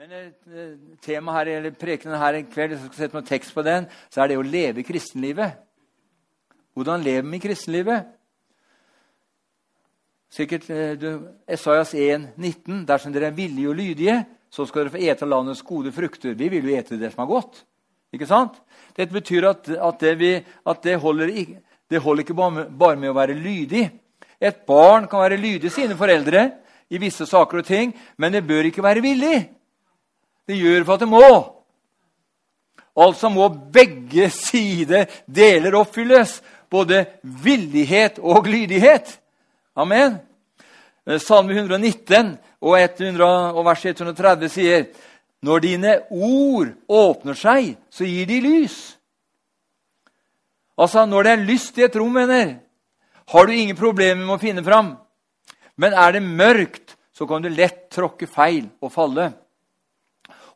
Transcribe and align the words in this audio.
Men 0.00 0.12
eh, 0.16 0.76
temaet 1.04 1.36
her, 1.36 1.48
eller 1.58 1.74
prekenen 1.76 2.16
her 2.16 2.38
i 2.38 2.46
kveld, 2.48 2.70
hvis 2.72 2.84
jeg 2.86 2.88
skal 2.88 3.02
sette 3.02 3.16
noen 3.18 3.26
tekst 3.28 3.52
på 3.52 3.60
den, 3.66 3.84
så 4.08 4.22
er 4.22 4.30
det 4.30 4.38
å 4.40 4.44
leve 4.46 4.80
kristenlivet. 4.88 5.58
Hvordan 6.72 7.04
lever 7.04 7.26
vi 7.28 7.36
i 7.36 7.42
kristenlivet? 7.42 8.06
Sikkert 10.32 10.64
eh, 10.72 10.94
du, 10.96 11.10
Esaias 11.44 11.92
1, 11.92 12.30
19. 12.32 12.80
Dersom 12.88 13.12
dere 13.12 13.28
er 13.28 13.36
villige 13.36 13.68
og 13.68 13.76
lydige, 13.76 14.16
så 14.48 14.64
skal 14.64 14.86
dere 14.86 14.94
få 14.96 15.04
ete 15.04 15.28
landets 15.28 15.60
gode 15.68 15.92
frukter. 15.92 16.32
Vi 16.32 16.48
vil 16.56 16.72
jo 16.72 16.80
ete 16.80 16.96
det 16.96 17.12
som 17.12 17.26
er 17.26 17.32
godt. 17.34 17.60
Ikke 18.16 18.32
sant? 18.32 18.56
Dette 18.96 19.12
betyr 19.12 19.50
at, 19.52 19.68
at, 19.68 20.00
det, 20.00 20.16
vi, 20.24 20.34
at 20.40 20.82
det, 20.88 20.96
holder, 21.04 21.36
det, 21.92 22.00
holder, 22.00 22.24
ikke 22.24 22.40
bare 22.40 22.96
med 22.96 23.12
å 23.12 23.18
være 23.20 23.36
lydig. 23.36 23.84
Et 24.40 24.64
barn 24.64 25.12
kan 25.12 25.26
være 25.28 25.44
lydig 25.44 25.76
sine 25.76 26.00
foreldre 26.00 26.48
i 26.88 27.04
visse 27.04 27.28
saker 27.28 27.60
og 27.60 27.72
ting, 27.76 27.92
men 28.16 28.32
det 28.32 28.46
bør 28.48 28.72
ikke 28.72 28.88
være 28.88 29.04
villig. 29.04 29.59
Det 30.50 30.58
gjør 30.58 30.86
for 30.86 30.98
at 30.98 31.04
det 31.04 31.10
må. 31.10 31.26
Altså 32.98 33.30
må 33.30 33.46
begge 33.72 34.26
sider 34.34 35.06
deler 35.30 35.78
oppfylles. 35.78 36.40
Både 36.70 37.04
villighet 37.22 38.18
og 38.18 38.46
lydighet. 38.50 39.12
Amen. 39.78 40.18
Eh, 41.06 41.18
Salme 41.22 41.54
119 41.54 42.36
og, 42.60 42.74
100, 42.78 43.26
og 43.54 43.64
vers 43.66 43.84
130 43.86 44.52
sier 44.52 44.88
når 45.40 45.62
dine 45.64 45.92
ord 46.12 46.74
åpner 46.90 47.38
seg, 47.38 47.72
så 47.88 48.04
gir 48.04 48.26
de 48.28 48.40
lys. 48.44 48.76
Altså, 50.76 51.06
Når 51.06 51.22
det 51.22 51.32
er 51.32 51.46
lyst 51.46 51.78
i 51.78 51.84
et 51.86 51.96
rom, 51.96 52.14
venner, 52.14 52.58
har 53.30 53.46
du 53.46 53.52
ingen 53.52 53.76
problemer 53.76 54.24
med 54.24 54.34
å 54.36 54.42
finne 54.42 54.64
fram. 54.64 54.96
Men 55.76 55.96
er 55.96 56.12
det 56.12 56.22
mørkt, 56.22 56.96
så 57.12 57.26
kan 57.26 57.42
du 57.42 57.48
lett 57.48 57.88
tråkke 57.92 58.26
feil 58.28 58.68
og 58.80 58.92
falle. 58.92 59.30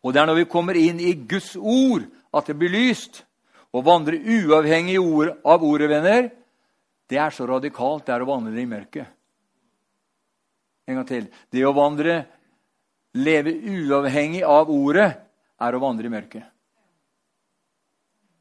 Og 0.04 0.12
det 0.12 0.20
er 0.20 0.28
når 0.28 0.42
vi 0.42 0.50
kommer 0.52 0.76
inn 0.76 1.00
i 1.00 1.14
Guds 1.16 1.54
ord, 1.56 2.04
at 2.34 2.50
det 2.50 2.58
blir 2.60 2.72
lyst. 2.72 3.22
Å 3.74 3.80
vandre 3.82 4.20
uavhengig 4.20 4.98
av 5.00 5.64
ordet, 5.64 5.88
venner, 5.90 6.28
det 7.10 7.18
er 7.20 7.32
så 7.34 7.46
radikalt. 7.48 8.04
Det 8.06 8.14
er 8.14 8.22
å 8.22 8.28
vandre 8.28 8.60
i 8.60 8.68
mørket. 8.68 9.08
En 10.84 11.00
gang 11.00 11.08
til. 11.08 11.26
Det 11.50 11.64
å 11.64 11.72
vandre, 11.74 12.20
leve 13.16 13.56
uavhengig 13.56 14.44
av 14.46 14.70
ordet, 14.70 15.08
er 15.64 15.74
å 15.74 15.82
vandre 15.82 16.10
i 16.10 16.12
mørket. 16.12 16.46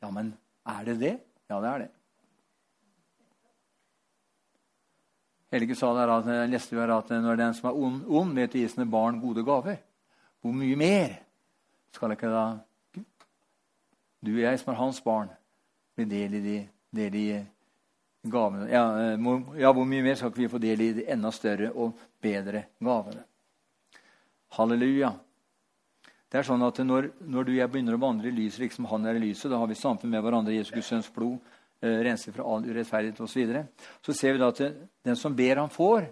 Ja, 0.04 0.12
men 0.12 0.34
er 0.68 0.86
det 0.90 1.00
det? 1.00 1.16
Ja, 1.48 1.62
det 1.64 1.70
er 1.72 1.84
det. 1.86 1.92
Helge 5.54 5.76
sa 5.78 5.94
der 5.96 6.10
at, 6.10 6.32
leste 6.50 6.76
vi 6.76 6.82
at 6.82 7.12
når 7.14 7.40
den 7.40 7.54
som 7.56 7.70
er 7.70 7.78
ond, 7.78 8.04
ond 8.10 8.36
vet 8.36 8.58
sine 8.58 8.90
barn 8.90 9.22
gode 9.22 9.46
gaver. 9.46 9.78
Hvor 10.42 10.56
mye 10.58 10.76
mer 10.76 11.23
skal 11.94 12.16
ikke 12.16 12.32
da 12.32 12.46
du 14.24 14.32
og 14.32 14.44
jeg, 14.46 14.60
som 14.60 14.72
er 14.72 14.80
hans 14.80 15.02
barn, 15.04 15.32
bli 15.98 16.06
del 16.10 16.38
i 16.40 16.42
de, 16.44 16.56
del 16.96 17.18
i 17.20 17.28
gavene? 18.24 18.70
Ja, 18.72 18.86
eh, 19.02 19.28
ja, 19.60 19.74
hvor 19.76 19.86
mye 19.90 20.06
mer 20.06 20.16
skal 20.18 20.32
ikke 20.32 20.46
vi 20.46 20.54
få 20.54 20.62
del 20.64 20.82
i 20.82 20.94
de 21.00 21.06
enda 21.12 21.32
større 21.36 21.74
og 21.74 22.00
bedre 22.24 22.66
gavene? 22.84 23.26
Halleluja. 24.56 25.12
Det 26.32 26.40
er 26.40 26.48
sånn 26.48 26.64
at 26.66 26.80
når, 26.82 27.12
når 27.30 27.46
du 27.46 27.52
og 27.52 27.60
jeg 27.60 27.70
begynner 27.74 27.98
å 27.98 28.02
vandre 28.02 28.32
i 28.32 28.34
lyset 28.34 28.64
liksom 28.64 28.88
han 28.90 29.06
er 29.10 29.20
i 29.20 29.26
lyset, 29.28 29.52
da 29.52 29.60
har 29.62 29.70
vi 29.70 29.78
samfunn 29.78 30.10
med 30.14 30.24
hverandre 30.26 30.56
Jesus 30.56 30.74
Guds 30.74 30.90
sønns 30.90 31.12
blod, 31.14 31.38
eh, 31.84 32.00
renser 32.08 32.34
fra 32.34 32.48
all 32.48 32.66
urettferdighet 32.66 33.22
osv. 33.22 33.34
Så, 33.36 33.42
videre. 33.44 33.68
så 34.02 34.16
ser 34.18 34.34
vi 34.34 34.42
da 34.42 34.50
at 34.54 34.64
den 35.06 35.20
som 35.20 35.36
ber, 35.38 35.62
han 35.62 35.74
får. 35.74 36.08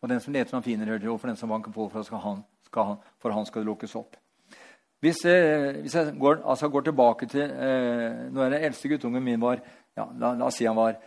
Og 0.00 0.08
den 0.08 0.20
som 0.24 0.32
leter, 0.32 0.56
han 0.56 0.64
finner. 0.64 0.94
Og 1.10 1.20
for 1.20 1.28
den 1.28 1.36
som 1.36 1.50
banker 1.52 1.74
på, 1.74 1.90
for, 1.92 2.06
skal 2.06 2.22
han, 2.24 2.42
skal 2.70 2.92
han, 2.92 3.00
for 3.20 3.36
han 3.36 3.44
skal 3.48 3.64
det 3.64 3.68
lukkes 3.68 3.98
opp. 4.00 4.16
Hvis, 5.00 5.24
eh, 5.24 5.80
hvis 5.80 5.94
jeg 5.94 6.12
går, 6.20 6.42
altså 6.44 6.68
går, 6.68 6.80
tilbake 6.80 7.26
til 7.26 7.40
eh, 7.40 8.32
Når 8.32 8.50
den 8.50 8.64
eldste 8.64 8.88
guttungen 8.88 9.22
min 9.24 9.40
var 9.40 9.60
ja, 9.96 10.04
la, 10.18 10.34
la, 10.34 10.44
oss 10.44 10.58
si 10.60 10.66
han 10.68 10.76
var 10.76 10.98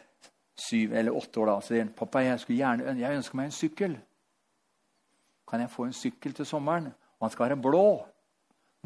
syv 0.57 0.93
eller 0.93 1.13
åtte 1.13 1.39
år, 1.39 1.45
da, 1.45 1.59
så 1.61 1.73
sier 1.73 1.85
han 1.85 1.93
pappa, 1.97 2.21
jeg, 2.25 2.39
gjerne, 2.47 2.95
jeg 2.99 3.19
ønsker 3.19 3.37
meg 3.37 3.49
en 3.49 3.55
sykkel. 3.55 3.93
Kan 5.49 5.61
jeg 5.61 5.71
få 5.71 5.85
en 5.87 5.95
sykkel 5.97 6.33
til 6.33 6.45
sommeren? 6.45 6.89
Og 7.19 7.27
han 7.27 7.33
skal 7.33 7.47
være 7.47 7.61
blå. 7.61 7.85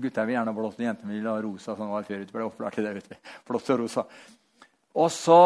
Gutta 0.01 0.25
vil 0.27 0.35
gjerne 0.35 0.53
ha 0.53 0.59
blått, 0.59 0.79
jentene 0.79 1.15
vil 1.15 1.27
ha 1.27 1.35
rosa. 1.41 1.75
sånn 1.75 1.89
var 1.89 2.05
før, 2.05 2.25
ble 2.31 2.45
opplært 2.45 2.77
i 2.77 2.85
det, 2.85 2.93
vet 2.99 3.09
du. 3.09 3.31
Blått 3.47 3.69
og 3.73 3.79
rosa. 3.81 4.03
Og 4.97 5.11
så 5.11 5.41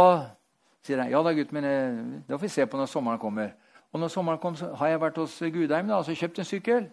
sier 0.84 1.04
jeg 1.04 1.14
ja 1.14 1.22
da, 1.24 1.34
gutten 1.38 1.58
min, 1.58 1.68
eh, 1.70 2.02
det 2.28 2.36
får 2.36 2.48
vi 2.48 2.56
se 2.56 2.66
på 2.66 2.80
når 2.80 2.90
sommeren 2.92 3.22
kommer. 3.22 3.54
Og 3.94 4.02
når 4.02 4.12
sommeren 4.12 4.42
kom, 4.42 4.58
så 4.58 4.74
har 4.76 4.92
jeg 4.92 5.02
vært 5.02 5.22
hos 5.22 5.38
Gudheim 5.40 5.88
da, 5.88 6.00
og 6.00 6.08
så 6.08 6.18
kjøpt 6.18 6.42
en 6.42 6.50
sykkel. 6.50 6.90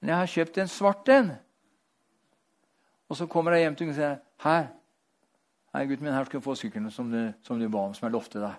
Men 0.00 0.12
jeg 0.12 0.18
har 0.18 0.32
kjøpt 0.36 0.58
en 0.58 0.70
svart 0.70 1.08
en. 1.14 1.32
Og 3.12 3.16
så 3.16 3.26
kommer 3.28 3.52
jeg 3.52 3.66
hjem 3.66 3.74
til 3.76 3.90
henne 3.90 3.92
og 3.92 3.98
sier 3.98 4.12
her, 4.46 4.68
her 5.76 5.88
gutten 5.88 6.06
min, 6.06 6.14
her 6.16 6.24
skal 6.24 6.40
du 6.40 6.44
få 6.46 6.54
sykkelen 6.56 6.92
som 6.94 7.10
du, 7.12 7.18
som 7.44 7.58
du 7.60 7.66
ba 7.68 7.82
om, 7.84 7.92
som 7.92 8.06
jeg 8.06 8.14
lovte 8.14 8.40
deg. 8.40 8.54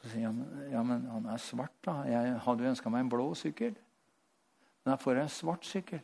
Så 0.00 0.14
sier 0.14 0.30
han 0.30 0.38
ja, 0.72 0.80
men 0.80 1.02
han 1.12 1.26
er 1.28 1.42
svart, 1.44 1.74
da. 1.84 1.98
Jeg 2.08 2.38
hadde 2.46 2.64
jo 2.64 2.70
ønska 2.70 2.92
meg 2.94 3.04
en 3.04 3.10
blå 3.12 3.26
sykkel. 3.36 3.74
Men 4.80 4.94
jeg 4.94 5.02
får 5.02 5.20
en 5.20 5.28
svart 5.34 5.68
sykkel. 5.68 6.00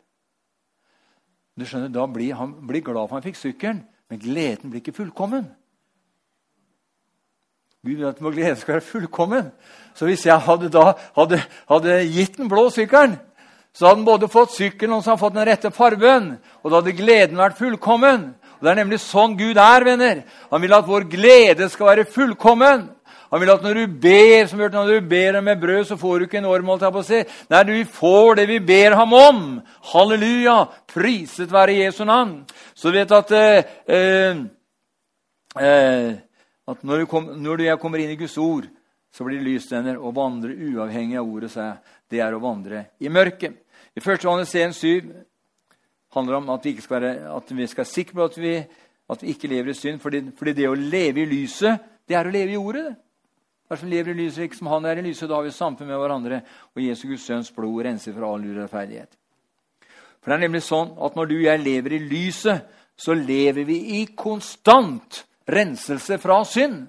Du 1.57 1.65
skjønner, 1.65 1.89
Da 1.97 2.05
blir 2.13 2.37
han 2.37 2.53
blir 2.69 2.85
glad 2.85 3.09
for 3.09 3.17
han 3.17 3.25
fikk 3.25 3.41
sykkelen, 3.41 3.81
men 4.13 4.21
gleden 4.21 4.69
blir 4.69 4.85
ikke 4.85 4.99
fullkommen. 5.01 5.49
Gud 7.89 7.95
vil 7.95 8.11
at 8.11 8.21
vår 8.21 8.37
glede 8.37 8.61
skal 8.61 8.77
være 8.77 8.85
fullkommen. 8.85 9.49
Så 9.97 10.05
hvis 10.05 10.27
jeg 10.29 10.45
hadde 10.45 10.69
da 10.77 10.93
hadde, 11.17 11.41
hadde 11.73 11.99
gitt 12.13 12.37
den 12.37 12.53
blå 12.53 12.69
sykkelen, 12.69 13.17
så 13.79 13.87
hadde 13.87 14.01
han 14.01 14.07
både 14.09 14.27
fått 14.27 14.57
sykkelen 14.57 14.97
og 14.97 15.05
så 15.05 15.13
hadde 15.13 15.21
han 15.21 15.23
fått 15.23 15.35
den 15.37 15.47
rette 15.47 15.71
fargen. 15.71 16.25
Og 16.65 16.71
da 16.71 16.81
hadde 16.81 16.97
gleden 16.99 17.39
vært 17.39 17.61
fullkommen. 17.61 18.25
Og 18.59 18.65
Det 18.67 18.71
er 18.73 18.79
nemlig 18.81 18.99
sånn 18.99 19.37
Gud 19.39 19.55
er, 19.55 19.85
venner. 19.87 20.23
Han 20.51 20.63
vil 20.65 20.75
at 20.75 20.89
vår 20.89 21.05
glede 21.07 21.69
skal 21.71 21.87
være 21.87 22.05
fullkommen. 22.11 22.89
Han 23.31 23.41
vil 23.41 23.53
at 23.53 23.63
når 23.63 23.79
du 23.79 23.99
ber 24.03 24.49
som 24.51 24.59
hørte, 24.59 24.75
når 24.75 24.99
du 24.99 25.09
ber 25.13 25.39
med 25.47 25.61
brød, 25.63 25.85
så 25.87 25.97
får 26.01 26.19
du 26.19 26.25
ikke 26.27 26.41
en 26.41 26.49
orm. 26.51 26.67
på 26.67 26.99
å. 26.99 27.25
Nei, 27.51 27.63
du 27.63 27.85
får 27.85 28.35
det 28.35 28.49
vi 28.49 28.59
ber 28.59 28.97
ham 28.99 29.13
om. 29.13 29.63
Halleluja! 29.93 30.65
Priset 30.89 31.53
være 31.53 31.79
Jesu 31.79 32.05
navn. 32.05 32.47
Så 32.75 32.91
vet 32.91 33.13
at, 33.13 33.31
eh, 33.31 33.63
eh, 35.55 36.13
at 36.67 36.83
når, 36.83 36.99
du 36.99 37.07
kom, 37.07 37.31
når 37.37 37.57
du 37.57 37.65
jeg 37.65 37.79
kommer 37.79 37.99
inn 37.99 38.11
i 38.11 38.17
Guds 38.17 38.39
ord, 38.39 38.67
så 39.19 39.27
blir 39.27 39.43
venner. 39.43 39.99
Å 39.99 40.13
vandre 40.15 40.55
uavhengig 40.55 41.19
av 41.19 41.27
ordet, 41.27 41.51
sa 41.51 41.65
jeg 41.65 41.97
det 42.09 42.21
er 42.23 42.35
å 42.37 42.43
vandre 42.43 42.85
i 43.03 43.11
mørket. 43.11 43.57
I 43.99 44.01
1. 44.01 44.23
Johannes 44.23 44.55
1,7 44.55 45.11
handler 46.15 46.39
om 46.39 46.53
at 46.55 46.65
vi, 46.65 46.77
skal 46.81 47.01
være, 47.01 47.11
at 47.35 47.51
vi 47.51 47.67
skal 47.67 47.83
være 47.83 47.91
sikre 47.91 48.15
på 48.15 48.29
at 48.29 48.39
vi, 48.39 48.55
at 49.11 49.25
vi 49.25 49.35
ikke 49.35 49.51
lever 49.51 49.73
i 49.73 49.75
synd. 49.75 49.99
Fordi, 50.01 50.23
fordi, 50.39 50.55
det 50.55 50.69
å 50.71 50.79
leve 50.79 51.25
i 51.25 51.29
lyset, 51.33 51.83
det 52.07 52.15
er 52.15 52.31
å 52.31 52.33
leve 52.33 52.55
i 52.55 52.61
ordet. 52.61 52.87
Dersom 53.69 53.91
lever 53.91 54.15
i 54.15 54.21
lyset 54.23 54.47
ikke 54.47 54.61
som 54.61 54.71
han 54.71 54.87
er 54.89 55.01
i 55.01 55.05
lyset, 55.09 55.27
da 55.29 55.41
har 55.41 55.49
vi 55.49 55.53
samfunn 55.57 55.91
med 55.91 55.99
hverandre. 55.99 56.39
Og 56.77 56.85
Jesu 56.85 57.09
Guds 57.09 57.27
sønns 57.27 57.51
blod 57.53 57.83
renser 57.89 58.15
fra 58.15 58.31
all 58.31 58.47
urettferdighet. 58.47 59.19
For 60.23 60.31
det 60.31 60.39
er 60.39 60.45
nemlig 60.47 60.63
sånn 60.65 60.95
at 60.95 61.19
når 61.19 61.29
du 61.29 61.35
og 61.41 61.49
jeg 61.49 61.65
lever 61.65 61.97
i 61.99 62.05
lyset, 62.07 62.71
så 62.99 63.19
lever 63.19 63.67
vi 63.67 63.81
i 63.99 64.05
konstant 64.15 65.25
renselse 65.51 66.23
fra 66.23 66.39
synd. 66.47 66.87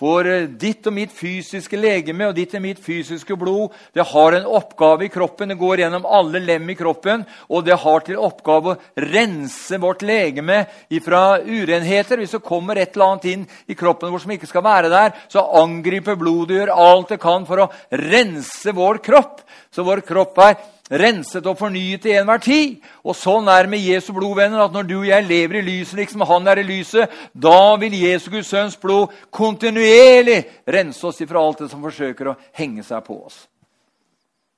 For 0.00 0.24
eh, 0.24 0.48
ditt 0.48 0.86
og 0.88 0.94
mitt 0.96 1.12
fysiske 1.12 1.76
legeme 1.76 2.30
og 2.30 2.36
ditt 2.38 2.54
og 2.56 2.64
mitt 2.64 2.80
fysiske 2.80 3.36
blod 3.36 3.74
det 3.96 4.06
har 4.08 4.36
en 4.36 4.48
oppgave 4.48 5.04
i 5.06 5.12
kroppen. 5.12 5.52
Det 5.52 5.58
går 5.60 5.84
gjennom 5.84 6.08
alle 6.08 6.40
lem 6.40 6.72
i 6.72 6.78
kroppen, 6.78 7.26
og 7.52 7.66
det 7.66 7.76
har 7.82 8.06
til 8.06 8.20
oppgave 8.20 8.72
å 8.72 9.04
rense 9.12 9.80
vårt 9.82 10.04
legeme 10.06 10.62
fra 11.04 11.40
urenheter. 11.44 12.20
Hvis 12.20 12.36
det 12.38 12.44
kommer 12.46 12.80
et 12.80 12.96
eller 12.96 13.12
annet 13.12 13.28
inn 13.34 13.46
i 13.68 13.76
kroppen 13.78 14.12
vår 14.12 14.24
som 14.24 14.34
ikke 14.34 14.48
skal 14.50 14.64
være 14.64 14.92
der, 14.92 15.14
så 15.28 15.44
angriper 15.60 16.18
blodet 16.20 16.56
og 16.56 16.60
gjør 16.62 16.76
alt 16.88 17.14
det 17.14 17.20
kan 17.20 17.48
for 17.48 17.66
å 17.66 17.70
rense 18.00 18.76
vår 18.76 19.02
kropp. 19.04 19.44
Så 19.70 19.84
vår 19.86 20.02
kropp 20.06 20.40
er 20.42 20.56
renset 20.90 21.46
og 21.46 21.58
fornyet 21.58 22.02
til 22.02 22.18
enhver 22.18 22.42
tid. 22.42 22.80
Og 23.06 23.14
sånn 23.16 23.48
er 23.50 23.64
det 23.64 23.72
med 23.74 23.84
Jesu 23.84 24.10
blod, 24.16 24.36
venner, 24.38 24.64
at 24.64 24.74
når 24.74 24.88
du 24.88 24.96
og 24.98 25.06
jeg 25.08 25.26
lever 25.28 25.60
i 25.60 25.66
lyset 25.66 26.00
liksom 26.02 26.26
han 26.26 26.50
er 26.50 26.62
i 26.62 26.66
lyset, 26.66 27.12
da 27.32 27.76
vil 27.80 27.94
Jesu 28.00 28.30
Guds 28.32 28.50
sønns 28.50 28.76
blod 28.80 29.14
kontinuerlig 29.30 30.42
rense 30.66 31.06
oss 31.06 31.20
ifra 31.22 31.42
alt 31.42 31.64
det 31.64 31.70
som 31.72 31.84
forsøker 31.84 32.32
å 32.32 32.36
henge 32.58 32.84
seg 32.86 33.04
på 33.06 33.20
oss. 33.22 33.44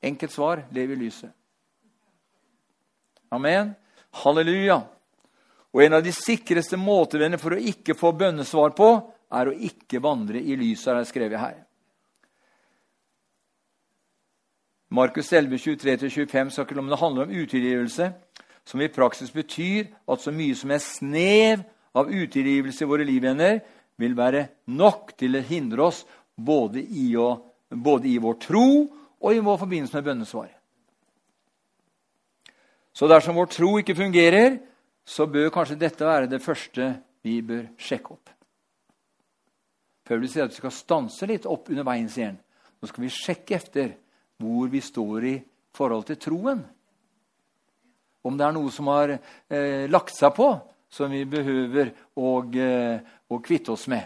Enkelt 0.03 0.35
svar 0.35 0.65
lev 0.75 0.95
i 0.95 0.99
lyset. 1.05 1.31
Amen. 3.33 3.75
Halleluja. 4.23 4.83
Og 5.73 5.83
en 5.85 5.97
av 5.97 6.03
de 6.05 6.12
sikreste 6.12 6.77
måtevenner 6.77 7.41
for 7.41 7.55
å 7.55 7.61
ikke 7.61 7.97
få 7.97 8.11
bønnesvar 8.12 8.75
på, 8.77 8.89
er 9.33 9.49
å 9.49 9.55
ikke 9.56 10.03
vandre 10.05 10.41
i 10.41 10.56
lyset, 10.61 10.91
har 10.91 11.01
jeg 11.01 11.12
skrevet 11.15 11.41
her. 11.41 11.61
Markus 14.93 15.33
11, 15.33 15.56
23-25 15.56 16.50
snakker 16.50 16.79
om 16.79 16.89
det 16.91 16.99
handler 17.00 17.23
om 17.23 17.31
utilgivelse, 17.31 18.11
som 18.65 18.81
i 18.81 18.91
praksis 18.93 19.31
betyr 19.33 19.87
at 20.05 20.21
så 20.21 20.33
mye 20.37 20.53
som 20.59 20.71
er 20.75 20.83
snev 20.85 21.62
av 21.97 22.11
utilgivelse 22.12 22.85
i 22.85 22.89
våre 22.91 23.06
liv, 23.09 23.23
venner, 23.25 23.62
vil 23.97 24.17
være 24.17 24.43
nok 24.69 25.15
til 25.17 25.39
å 25.39 25.43
hindre 25.49 25.87
oss 25.87 26.03
både 26.37 26.83
i, 26.85 27.06
å, 27.17 27.31
både 27.73 28.11
i 28.11 28.19
vår 28.21 28.37
tro 28.44 28.67
og 28.85 29.33
i 29.33 29.41
vår 29.41 29.59
forbindelse 29.62 29.97
med 29.97 30.11
bønnesvaret. 30.11 30.59
Så 32.93 33.09
dersom 33.09 33.41
vår 33.41 33.49
tro 33.49 33.73
ikke 33.81 33.97
fungerer, 33.97 34.61
så 35.09 35.25
bør 35.25 35.49
kanskje 35.55 35.81
dette 35.81 36.05
være 36.05 36.29
det 36.29 36.44
første 36.44 36.91
vi 37.25 37.41
bør 37.41 37.65
sjekke 37.81 38.12
opp. 38.12 38.29
Paulus 40.05 40.35
sier 40.35 40.44
at 40.44 40.53
vi 40.53 40.61
skal 40.61 40.77
stanse 40.77 41.27
litt 41.31 41.49
opp 41.49 41.73
under 41.73 41.89
veien, 41.89 42.12
sier 42.12 42.35
han. 42.35 42.41
Nå 42.77 42.93
skal 42.93 43.06
vi 43.06 43.15
sjekke 43.15 43.56
efter 43.56 43.94
hvor 44.40 44.70
vi 44.73 44.81
står 44.81 45.26
i 45.29 45.34
forhold 45.75 46.06
til 46.08 46.20
troen. 46.20 46.62
Om 48.23 48.38
det 48.38 48.46
er 48.46 48.55
noe 48.55 48.70
som 48.70 48.90
har 48.93 49.17
eh, 49.17 49.88
lagt 49.90 50.14
seg 50.14 50.34
på, 50.37 50.49
som 50.93 51.11
vi 51.11 51.25
behøver 51.26 51.90
å, 52.14 52.37
eh, 52.55 53.00
å, 53.29 53.38
kvitte 53.43 53.73
oss 53.75 53.88
med. 53.90 54.05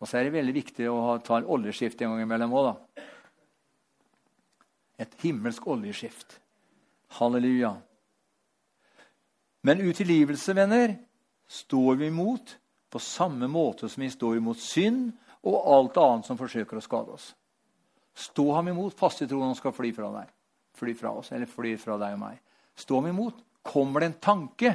Og 0.00 0.08
så 0.08 0.18
er 0.18 0.26
det 0.26 0.34
veldig 0.34 0.54
viktig 0.56 0.88
å 0.90 0.98
ha, 1.06 1.16
ta 1.22 1.38
en 1.38 1.50
oljeskift 1.54 2.00
en 2.02 2.14
gang 2.14 2.24
imellom 2.24 2.56
òg, 2.58 2.70
da. 2.70 3.04
Et 5.04 5.14
himmelsk 5.22 5.66
oljeskift. 5.70 6.38
Halleluja. 7.18 7.76
Men 9.62 9.84
utilgivelse, 9.84 10.54
venner, 10.58 10.96
står 11.46 12.00
vi 12.00 12.08
imot 12.10 12.56
på 12.90 12.98
samme 12.98 13.46
måte 13.48 13.88
som 13.88 14.02
vi 14.02 14.10
står 14.10 14.40
imot 14.40 14.60
synd 14.60 15.12
og 15.46 15.68
alt 15.74 15.98
annet 16.00 16.28
som 16.28 16.38
forsøker 16.38 16.78
å 16.78 16.84
skade 16.84 17.14
oss. 17.14 17.30
Stå 18.14 18.46
ham 18.52 18.68
imot, 18.68 18.96
Fast 18.98 19.22
i 19.22 19.28
troen 19.28 19.50
han 19.50 19.58
skal 19.58 19.74
fly 19.76 19.92
fra 19.96 20.10
deg. 20.18 20.32
Fly 20.76 20.94
fra 20.96 21.12
oss, 21.20 21.32
eller 21.32 21.48
fly 21.50 21.74
fra 21.80 21.98
deg 22.00 22.16
og 22.16 22.22
meg. 22.22 22.40
Stå 22.78 23.00
ham 23.00 23.10
imot. 23.12 23.40
Kommer 23.62 24.02
det 24.02 24.10
en 24.10 24.20
tanke 24.20 24.74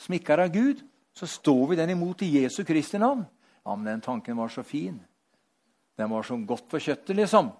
som 0.00 0.16
ikke 0.16 0.34
er 0.34 0.44
av 0.46 0.54
Gud, 0.54 0.80
så 1.14 1.28
står 1.30 1.68
vi 1.70 1.78
den 1.78 1.92
imot 1.94 2.24
i 2.26 2.32
Jesu 2.40 2.64
Kristi 2.66 2.98
navn. 2.98 3.22
Ja, 3.64 3.74
men 3.76 3.86
den 3.86 4.02
tanken 4.04 4.36
var 4.36 4.50
så 4.52 4.64
fin. 4.66 4.98
Den 5.96 6.10
var 6.10 6.26
så 6.26 6.36
godt 6.36 6.66
for 6.70 6.82
kjøttet, 6.82 7.14
liksom. 7.16 7.52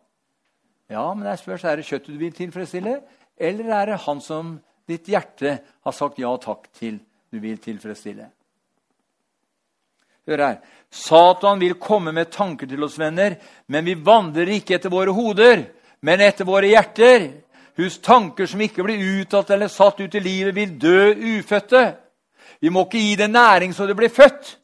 Ja, 0.90 1.06
men 1.14 1.28
jeg 1.30 1.40
spør, 1.40 1.60
så 1.60 1.70
er 1.70 1.80
det 1.80 1.86
kjøttet 1.88 2.12
du 2.12 2.20
vil 2.20 2.34
tilfredsstille, 2.34 2.94
eller 3.38 3.70
er 3.72 3.92
det 3.92 4.02
han 4.04 4.20
som 4.20 4.56
ditt 4.90 5.08
hjerte 5.08 5.56
har 5.62 5.94
sagt 5.96 6.18
ja 6.20 6.34
takk 6.42 6.66
til 6.76 6.98
du 7.32 7.38
vil 7.40 7.56
tilfredsstille? 7.62 8.26
Hør 10.24 10.40
her. 10.40 10.60
Satan 10.94 11.58
vil 11.58 11.74
komme 11.74 12.12
med 12.14 12.30
tanker 12.32 12.68
til 12.70 12.84
oss, 12.86 12.98
venner, 13.00 13.34
men 13.66 13.84
vi 13.84 13.96
vandrer 13.98 14.52
ikke 14.54 14.78
etter 14.78 14.92
våre 14.92 15.12
hoder, 15.12 15.64
men 16.06 16.22
etter 16.22 16.46
våre 16.46 16.70
hjerter. 16.70 17.26
Hus 17.80 17.98
tanker 17.98 18.46
som 18.46 18.62
ikke 18.62 18.84
blir 18.86 19.02
uttalt 19.20 19.50
eller 19.50 19.72
satt 19.72 19.98
ut 20.00 20.14
i 20.14 20.22
livet, 20.22 20.54
vil 20.54 20.76
dø 20.78 21.14
ufødte. 21.40 21.88
Vi 22.62 22.70
må 22.70 22.86
ikke 22.86 23.02
gi 23.02 23.16
det 23.18 23.28
næring 23.32 23.74
så 23.74 23.88
det 23.90 23.98
blir 23.98 24.12
født. 24.14 24.54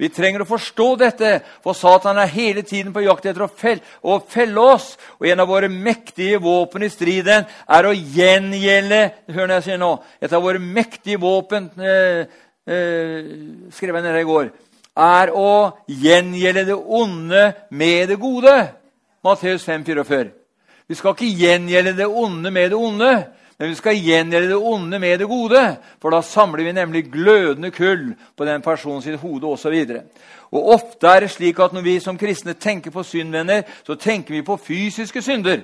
Vi 0.00 0.08
trenger 0.08 0.46
å 0.46 0.48
forstå 0.48 0.86
dette, 1.02 1.34
for 1.60 1.76
Satan 1.76 2.16
er 2.22 2.30
hele 2.32 2.62
tiden 2.64 2.94
på 2.94 3.02
jakt 3.04 3.26
etter 3.28 3.44
å 3.44 3.50
felle, 3.52 3.82
å 4.00 4.16
felle 4.22 4.62
oss. 4.62 4.94
Og 5.18 5.28
en 5.28 5.42
av 5.42 5.50
våre 5.50 5.68
mektige 5.68 6.38
våpen 6.40 6.86
i 6.86 6.92
striden 6.92 7.44
er 7.44 7.88
å 7.88 7.92
gjengjelde 7.92 9.02
Hør 9.34 9.50
når 9.50 9.58
jeg 9.58 9.66
sier 9.66 9.82
nå. 9.82 9.92
Et 10.22 10.32
av 10.32 10.46
våre 10.46 10.62
mektige 10.62 11.20
våpen 11.20 11.68
eh, 11.76 12.24
eh, 12.64 13.30
skrev 13.74 13.98
jeg 13.98 14.06
nede 14.06 14.24
i 14.24 14.30
går 14.30 14.48
er 15.00 15.32
å 15.32 15.72
gjengjelde 15.88 16.66
det 16.68 16.76
onde 16.76 17.46
med 17.70 18.12
det 18.12 18.18
gode. 18.20 18.54
Matteus 19.24 19.64
5, 19.64 19.84
44. 19.84 20.30
Vi 20.90 20.98
skal 20.98 21.14
ikke 21.14 21.36
gjengjelde 21.38 21.96
det 21.96 22.06
onde 22.06 22.50
med 22.50 22.72
det 22.72 22.78
onde, 22.78 23.10
men 23.58 23.68
vi 23.68 23.76
skal 23.78 23.98
gjengjelde 23.98 24.48
det 24.48 24.56
onde 24.56 24.98
med 24.98 25.18
det 25.20 25.28
gode. 25.28 25.62
For 26.02 26.10
da 26.10 26.22
samler 26.24 26.64
vi 26.64 26.72
nemlig 26.72 27.04
glødende 27.12 27.70
kull 27.70 28.14
på 28.36 28.48
den 28.48 28.62
personens 28.64 29.20
hode 29.20 29.46
osv. 29.46 29.76
Og, 30.50 30.56
og 30.56 30.72
ofte 30.74 31.08
er 31.08 31.20
det 31.20 31.30
slik 31.30 31.60
at 31.60 31.76
når 31.76 31.84
vi 31.84 31.98
som 32.00 32.18
kristne 32.18 32.56
tenker 32.58 32.90
på 32.90 33.04
syndvenner, 33.06 33.62
så 33.86 33.94
tenker 33.94 34.34
vi 34.34 34.42
på 34.42 34.56
fysiske 34.56 35.22
synder. 35.22 35.62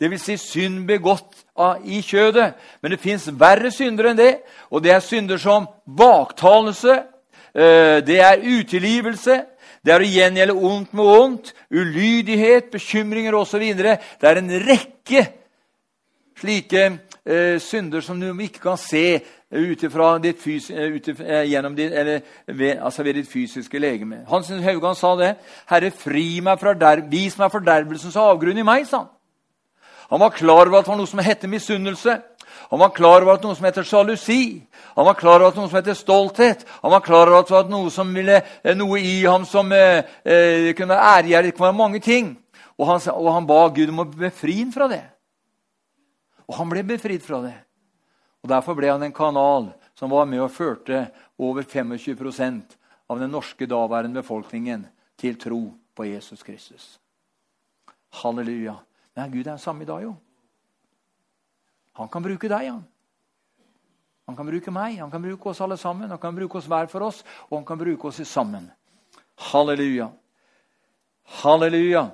Vil 0.00 0.18
si 0.18 0.36
synd 0.40 0.86
begått 0.88 1.44
av, 1.56 1.84
i 1.84 2.00
kjødet. 2.02 2.54
Men 2.82 2.94
det 2.94 3.00
fins 3.00 3.28
verre 3.38 3.70
synder 3.70 4.10
enn 4.10 4.18
det. 4.18 4.32
Og 4.70 4.82
det 4.82 4.94
er 4.94 5.04
synder 5.04 5.38
som 5.38 5.68
baktalelse, 5.84 7.02
det 7.54 8.20
er 8.20 8.44
utilgivelse. 8.44 9.42
Det 9.80 9.92
er 9.94 10.02
å 10.04 10.08
gjengjelde 10.08 10.54
ondt 10.54 10.92
med 10.92 11.04
ondt, 11.08 11.52
ulydighet, 11.72 12.68
bekymringer 12.72 13.34
osv. 13.34 13.64
Det 13.80 14.28
er 14.28 14.40
en 14.40 14.50
rekke 14.66 15.26
slike 16.40 16.84
eh, 17.24 17.60
synder 17.60 18.04
som 18.04 18.20
du 18.20 18.28
ikke 18.40 18.62
kan 18.64 18.78
se 18.80 19.20
ditt 19.50 19.84
eh, 19.84 20.92
ditt, 21.76 21.92
eller 21.92 22.20
ved, 22.46 22.78
altså 22.78 23.02
ved 23.02 23.14
ditt 23.14 23.28
fysiske 23.28 23.78
legeme. 23.78 24.24
Hans 24.28 24.48
Haugan 24.48 24.94
sa 24.94 25.16
det. 25.16 25.34
'Herre, 25.66 25.90
fri 25.90 26.40
meg 26.40 26.60
fra 26.60 26.74
der, 26.74 27.08
vis 27.10 27.38
meg 27.38 27.50
fordervelsens 27.50 28.16
avgrunn 28.16 28.58
i 28.58 28.62
meg', 28.62 28.86
sa 28.86 28.98
han. 28.98 29.08
Han 30.10 30.20
var 30.20 30.30
klar 30.30 30.66
over 30.66 30.78
at 30.78 30.84
det 30.84 30.90
var 30.90 30.96
noe 30.96 31.06
som 31.06 31.18
het 31.18 31.48
misunnelse. 31.48 32.20
Han 32.70 32.78
var 32.78 32.88
klar 32.94 33.22
over 33.22 33.34
at 33.34 33.42
noe 33.42 33.56
som 33.58 33.66
heter 33.66 33.82
sjalusi. 33.82 34.60
Han 34.94 35.06
var 35.08 35.16
klar 35.18 35.40
over 35.40 35.50
at 35.50 35.56
noe 35.58 35.66
som 35.66 35.80
heter 35.80 35.96
stolthet. 35.98 36.60
Han 36.84 36.92
var 36.94 37.02
klar 37.02 37.26
over 37.26 37.42
at 37.58 37.70
noe, 37.70 37.90
som 37.90 38.12
ville, 38.14 38.36
eh, 38.62 38.76
noe 38.78 39.00
i 39.02 39.24
ham 39.24 39.42
som 39.44 39.72
eh, 39.74 40.06
eh, 40.22 40.70
kunne 40.78 40.94
være 40.94 41.16
ærgjerrig. 41.16 41.50
Det 41.50 41.56
kunne 41.56 41.66
være 41.66 41.80
mange 41.80 42.00
ting. 42.00 42.30
Og 42.78 42.86
han, 42.86 43.02
og 43.10 43.32
han, 43.34 43.48
ba 43.50 43.58
Gud 43.74 43.90
om 43.90 44.04
å 44.04 44.06
befri 44.06 44.60
ham 44.60 44.70
fra 44.70 44.86
det. 44.86 45.02
Og 46.46 46.54
han 46.60 46.70
ble 46.70 46.86
befridd 46.86 47.26
fra 47.26 47.42
det. 47.42 47.56
Og 48.46 48.54
Derfor 48.54 48.78
ble 48.78 48.94
han 48.94 49.02
en 49.02 49.18
kanal 49.18 49.72
som 49.98 50.14
var 50.14 50.30
med 50.30 50.46
og 50.46 50.54
førte 50.54 51.08
over 51.42 51.66
25% 51.66 52.78
av 53.10 53.18
den 53.18 53.34
norske 53.34 53.66
daværende 53.66 54.22
befolkningen 54.22 54.86
til 55.18 55.34
tro 55.42 55.64
på 55.98 56.06
Jesus 56.06 56.46
Kristus. 56.46 57.00
Halleluja. 58.22 58.78
Men 59.18 59.34
Gud 59.34 59.42
er 59.42 59.56
den 59.56 59.58
samme 59.58 59.82
i 59.82 59.90
dag, 59.90 60.06
jo. 60.06 60.14
Han 61.98 62.08
kan 62.08 62.22
bruke 62.22 62.48
deg. 62.48 62.70
Han 62.70 62.84
Han 64.30 64.36
kan 64.36 64.46
bruke 64.46 64.70
meg, 64.70 65.00
han 65.00 65.10
kan 65.10 65.22
bruke 65.22 65.50
oss 65.50 65.60
alle 65.60 65.76
sammen. 65.76 66.10
Han 66.10 66.18
kan 66.18 66.34
bruke 66.36 66.58
oss 66.58 66.68
hver 66.70 66.86
for 66.86 67.02
oss, 67.02 67.24
og 67.48 67.56
han 67.58 67.64
kan 67.66 67.78
bruke 67.78 68.06
oss 68.06 68.20
sammen. 68.28 68.70
Halleluja. 69.50 70.06
Halleluja. 71.42 72.10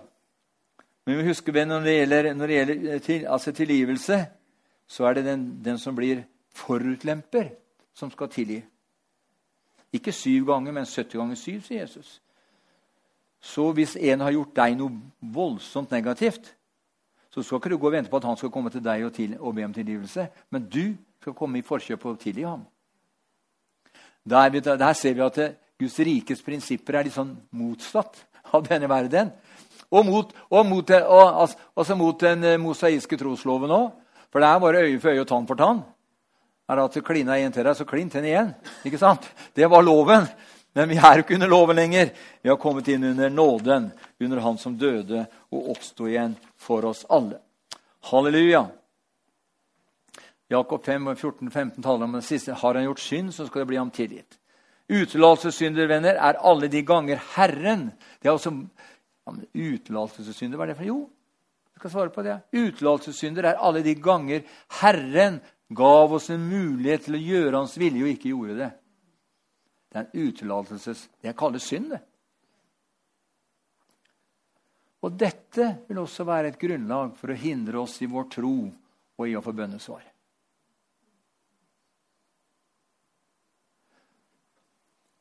Men 1.05 1.19
vi 1.19 1.27
husker 1.29 1.67
når 1.67 1.85
det 1.85 1.97
gjelder, 1.99 2.35
når 2.35 2.47
det 2.47 2.57
gjelder 2.57 2.95
eh, 2.95 3.01
til, 3.01 3.27
altså 3.27 3.53
tilgivelse, 3.53 4.27
så 4.89 5.05
er 5.05 5.15
det 5.15 5.25
den, 5.25 5.45
den 5.65 5.79
som 5.79 5.97
blir 5.97 6.25
forutlemper, 6.55 7.51
som 7.95 8.11
skal 8.11 8.29
tilgi. 8.33 8.63
Ikke 9.93 10.13
syv 10.13 10.47
ganger, 10.47 10.73
men 10.73 10.87
70 10.87 11.19
ganger 11.19 11.37
syv, 11.37 11.61
sier 11.63 11.81
Jesus. 11.81 12.21
Så 13.41 13.73
hvis 13.73 13.97
en 13.97 14.21
har 14.21 14.33
gjort 14.33 14.57
deg 14.57 14.79
noe 14.79 14.97
voldsomt 15.21 15.93
negativt, 15.93 16.55
så 17.37 17.43
skal 17.45 17.61
ikke 17.61 17.69
du 17.75 17.77
gå 17.77 17.91
og 17.91 17.93
vente 17.93 18.09
på 18.09 18.17
at 18.17 18.25
han 18.25 18.37
skal 18.41 18.51
komme 18.53 18.71
til 18.73 18.81
deg 18.81 19.03
og, 19.05 19.13
til, 19.13 19.35
og 19.37 19.53
be 19.55 19.65
om 19.67 19.73
tilgivelse. 19.77 20.25
Men 20.51 20.65
du 20.73 20.95
skal 21.21 21.35
komme 21.37 21.59
i 21.61 21.65
forkjøp 21.67 22.07
og 22.09 22.21
tilgi 22.23 22.47
ham. 22.49 22.63
Der, 24.25 24.49
der, 24.49 24.93
ser 24.97 25.15
vi 25.15 25.21
at 25.21 25.41
Guds 25.79 25.99
rikes 26.01 26.41
prinsipper 26.43 26.97
er 26.97 27.05
litt 27.07 27.15
sånn 27.15 27.35
motsatt 27.53 28.23
av 28.57 28.65
denne 28.65 28.89
verden. 28.89 29.35
Og 29.93 30.09
mot, 30.09 30.33
og 30.49 30.65
mot, 30.67 30.95
og, 30.97 31.43
altså, 31.43 31.69
også 31.77 31.99
mot 32.01 32.25
den 32.25 32.43
eh, 32.45 32.57
mosaiske 32.59 33.21
trosloven 33.21 33.75
òg. 33.77 33.93
For 34.33 34.43
det 34.43 34.49
er 34.49 34.65
bare 34.65 34.83
øye 34.89 34.99
for 35.03 35.13
øye 35.13 35.23
og 35.23 35.29
tann 35.29 35.47
for 35.47 35.61
tann. 35.61 35.85
Er 36.67 36.81
det 36.81 36.89
at 36.89 37.05
klina 37.05 37.37
en 37.37 37.53
til 37.53 37.69
deg, 37.69 37.77
så 37.77 37.87
klin 37.87 38.11
til 38.11 38.25
igjen. 38.27 38.51
Ikke 38.89 38.99
sant? 38.99 39.29
Det 39.55 39.69
var 39.71 39.85
loven. 39.85 40.25
Men 40.75 40.89
vi 40.89 40.97
er 40.97 41.21
ikke 41.21 41.37
under 41.37 41.53
loven 41.53 41.77
lenger. 41.77 42.11
Vi 42.43 42.51
har 42.51 42.59
kommet 42.61 42.89
inn 42.89 43.05
under 43.13 43.31
nåden, 43.31 43.93
under 44.21 44.41
Han 44.41 44.59
som 44.59 44.75
døde 44.81 45.29
og 45.53 45.71
oppsto 45.77 46.09
igjen 46.09 46.35
for 46.57 46.85
oss 46.85 47.05
alle. 47.09 47.41
Halleluja. 48.11 48.67
Jakob 50.49 50.85
5, 50.85 51.17
14, 51.17 51.51
15 51.51 51.83
taler 51.83 52.05
om 52.05 52.13
den 52.13 52.23
siste. 52.23 52.53
Har 52.53 52.75
han 52.75 52.85
gjort 52.85 53.03
synd, 53.03 53.35
så 53.35 53.47
skal 53.47 53.65
det 53.65 53.71
bli 53.73 53.81
ham 53.81 53.91
tilgitt. 53.91 54.39
Utelatelsessynder, 54.89 55.89
venner, 55.91 56.15
er 56.15 56.39
alle 56.47 56.69
de 56.71 56.83
ganger 56.87 57.19
Herren 57.35 57.89
Det 58.23 58.29
er 58.29 58.37
også 58.37 58.53
ja, 58.55 59.33
Utelatelsessynder, 59.35 60.57
hva 60.57 60.69
er 60.69 60.71
det 60.71 60.79
for 60.79 60.87
Jo, 60.87 60.99
jeg 61.75 61.81
skal 61.81 61.91
svare 61.91 62.13
på 62.15 62.23
det. 62.23 62.37
Utelatelsessynder 62.55 63.51
er 63.51 63.59
alle 63.59 63.83
de 63.83 63.97
ganger 63.99 64.45
Herren 64.79 65.41
gav 65.75 66.15
oss 66.15 66.31
en 66.31 66.47
mulighet 66.47 67.09
til 67.09 67.19
å 67.19 67.25
gjøre 67.25 67.57
Hans 67.59 67.75
vilje 67.81 68.05
og 68.05 68.13
ikke 68.13 68.31
gjorde 68.31 68.61
det. 68.61 68.71
Det 69.91 69.99
er 69.99 70.07
en 70.07 70.29
utelatelses... 70.29 71.09
Det 71.23 71.35
kalles 71.39 71.67
synd, 71.67 71.91
det. 71.97 72.01
Og 75.07 75.15
dette 75.15 75.69
vil 75.87 76.01
også 76.03 76.27
være 76.27 76.51
et 76.51 76.59
grunnlag 76.59 77.15
for 77.19 77.31
å 77.31 77.39
hindre 77.39 77.79
oss 77.85 78.01
i 78.03 78.11
vår 78.11 78.27
tro 78.33 78.57
og 78.67 79.29
i 79.29 79.37
å 79.39 79.43
få 79.45 79.55
bønnesvar. 79.55 80.03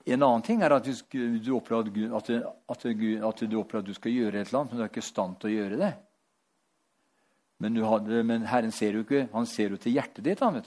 En 0.05 0.21
annen 0.21 0.43
ting 0.45 0.61
er 0.61 0.73
at 0.73 0.85
du 0.85 1.51
opplever 1.55 2.11
at, 2.13 2.27
du 3.85 3.93
skal 3.97 4.13
gjøre 4.13 4.41
et 4.41 4.49
eller 4.49 4.59
annet, 4.59 4.73
men 4.73 4.77
du 4.77 4.83
er 4.83 4.91
ikke 4.91 5.01
i 5.01 5.05
stand 5.05 5.39
til 5.41 5.49
å 5.49 5.55
gjøre 5.55 5.79
det. 5.81 5.93
Men, 7.61 7.79
hadde, 7.81 8.21
men 8.27 8.45
Herren 8.49 8.73
ser 8.75 8.97
jo 8.97 9.05
ikke, 9.05 9.25
han 9.31 9.47
ser 9.49 9.73
jo 9.73 9.81
til 9.81 9.95
hjertet 9.95 10.25
ditt. 10.25 10.43
Han, 10.45 10.59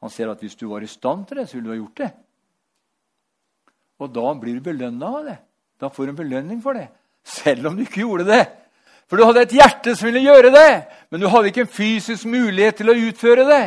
han 0.00 0.12
ser 0.12 0.32
at 0.32 0.40
hvis 0.40 0.56
du 0.56 0.66
var 0.70 0.84
i 0.84 0.88
stand 0.88 1.26
til 1.28 1.40
det, 1.40 1.48
så 1.48 1.58
ville 1.58 1.68
du 1.68 1.74
ha 1.74 1.80
gjort 1.80 2.00
det. 2.00 2.10
Og 4.00 4.16
da 4.16 4.32
blir 4.40 4.56
du 4.56 4.64
belønna 4.64 5.12
av 5.18 5.28
det. 5.28 5.36
Da 5.80 5.92
får 5.92 6.08
du 6.08 6.14
en 6.14 6.22
belønning 6.22 6.64
for 6.64 6.76
det. 6.76 6.88
Selv 7.24 7.70
om 7.70 7.76
du 7.76 7.84
ikke 7.84 8.02
gjorde 8.02 8.28
det. 8.28 8.44
For 9.10 9.18
du 9.18 9.26
hadde 9.26 9.42
et 9.42 9.56
hjerte 9.58 9.96
som 9.98 10.06
ville 10.06 10.22
gjøre 10.22 10.52
det, 10.54 10.70
men 11.10 11.22
du 11.22 11.26
hadde 11.26 11.50
ikke 11.50 11.64
en 11.64 11.72
fysisk 11.74 12.28
mulighet 12.30 12.78
til 12.78 12.92
å 12.92 12.98
utføre 13.08 13.46
det. 13.48 13.64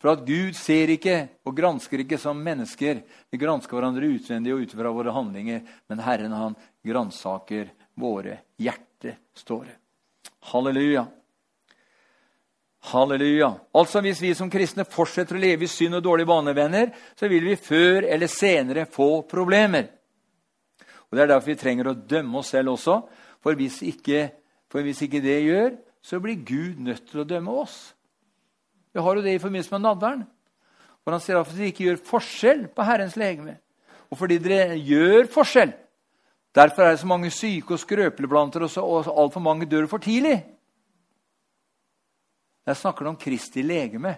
For 0.00 0.14
at 0.14 0.24
Gud 0.24 0.56
ser 0.56 0.92
ikke 0.94 1.16
og 1.48 1.56
gransker 1.56 2.02
ikke 2.04 2.18
som 2.20 2.38
mennesker. 2.40 3.02
Vi 3.32 3.40
gransker 3.40 3.76
hverandre 3.76 4.08
utvendig 4.08 4.54
og 4.54 4.64
ut 4.64 4.74
fra 4.76 4.92
våre 4.96 5.12
handlinger. 5.12 5.60
Men 5.92 6.00
Herren, 6.04 6.32
han 6.32 6.56
gransaker 6.84 7.68
våre 8.00 8.38
hjerter, 8.60 9.18
står 9.36 9.66
det. 9.68 9.76
Halleluja. 10.52 11.04
Halleluja. 12.92 13.52
Altså 13.76 14.00
Hvis 14.00 14.22
vi 14.24 14.34
som 14.34 14.48
kristne 14.52 14.88
fortsetter 14.88 15.36
å 15.36 15.42
leve 15.42 15.68
i 15.68 15.72
synd 15.72 15.98
og 15.98 16.04
dårlige 16.04 16.32
vanevenner, 16.32 16.94
så 17.12 17.28
vil 17.28 17.44
vi 17.48 17.60
før 17.60 18.08
eller 18.08 18.32
senere 18.32 18.86
få 18.88 19.22
problemer. 19.28 19.88
Og 21.10 21.16
Det 21.16 21.22
er 21.22 21.26
derfor 21.32 21.50
vi 21.50 21.58
trenger 21.58 21.90
å 21.90 21.94
dømme 21.94 22.38
oss 22.38 22.52
selv 22.54 22.76
også. 22.76 23.00
For 23.42 23.58
hvis 23.58 23.80
ikke, 23.82 24.30
for 24.70 24.86
hvis 24.86 25.02
ikke 25.02 25.22
det 25.24 25.38
gjør, 25.42 25.72
så 26.02 26.20
blir 26.20 26.44
Gud 26.46 26.78
nødt 26.78 27.08
til 27.10 27.22
å 27.22 27.28
dømme 27.28 27.50
oss. 27.62 27.94
Vi 28.94 29.02
har 29.02 29.16
jo 29.16 29.22
det 29.22 29.34
i 29.34 29.42
forbindelse 29.42 29.74
med 29.74 29.84
nadveren. 29.84 30.22
For 31.02 31.14
han 31.14 31.22
sier 31.24 31.40
at 31.40 31.50
dere 31.50 31.70
ikke 31.72 31.86
gjør 31.88 32.00
forskjell 32.06 32.64
på 32.74 32.86
Herrens 32.86 33.16
legeme. 33.18 33.58
Og 34.10 34.18
fordi 34.18 34.38
dere 34.42 34.78
gjør 34.78 35.28
forskjell, 35.30 35.72
derfor 36.54 36.82
er 36.82 36.94
det 36.94 37.02
så 37.02 37.10
mange 37.10 37.30
syke 37.30 37.74
og 37.74 37.82
skrøpelige 37.82 38.30
blant 38.30 38.54
dere, 38.54 38.70
og 38.82 39.10
altfor 39.10 39.42
mange 39.42 39.68
dør 39.70 39.86
for 39.90 40.02
tidlig. 40.02 40.38
Der 42.66 42.74
snakker 42.74 43.06
han 43.06 43.14
om 43.14 43.20
Kristi 43.20 43.62
legeme. 43.62 44.16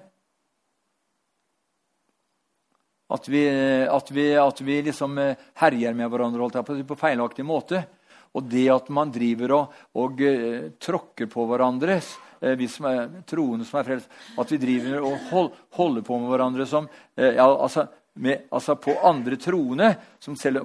At 3.13 3.29
vi, 3.29 3.43
at 3.85 4.11
vi, 4.11 4.27
at 4.41 4.61
vi 4.65 4.79
liksom 4.89 5.19
eh, 5.21 5.41
herjer 5.61 5.97
med 5.97 6.09
hverandre 6.13 6.63
på, 6.65 6.79
på 6.89 6.99
feilaktig 6.99 7.45
måte. 7.45 7.85
Og 8.33 8.47
det 8.49 8.65
at 8.73 8.89
man 8.89 9.13
driver 9.13 9.53
og, 9.59 9.81
og 10.01 10.21
uh, 10.25 10.71
tråkker 10.81 11.29
på 11.29 11.45
hverandre, 11.51 11.99
uh, 12.41 12.55
vi 12.57 12.69
som 12.73 12.87
er 12.89 13.11
troende 13.29 13.67
som 13.69 13.83
er 13.83 13.89
frelst, 13.91 14.15
at 14.41 14.55
vi 14.55 14.61
driver 14.63 15.05
og 15.05 15.27
hold, 15.29 15.51
holder 15.77 16.07
på 16.07 16.17
med 16.23 16.33
hverandre 16.33 16.67
som 16.71 16.89
ja, 17.21 17.45
altså, 17.45 17.85
med, 18.15 18.47
altså, 18.49 18.79
På 18.81 18.95
andre 19.05 19.37
troende, 19.37 19.91
selv, 20.21 20.65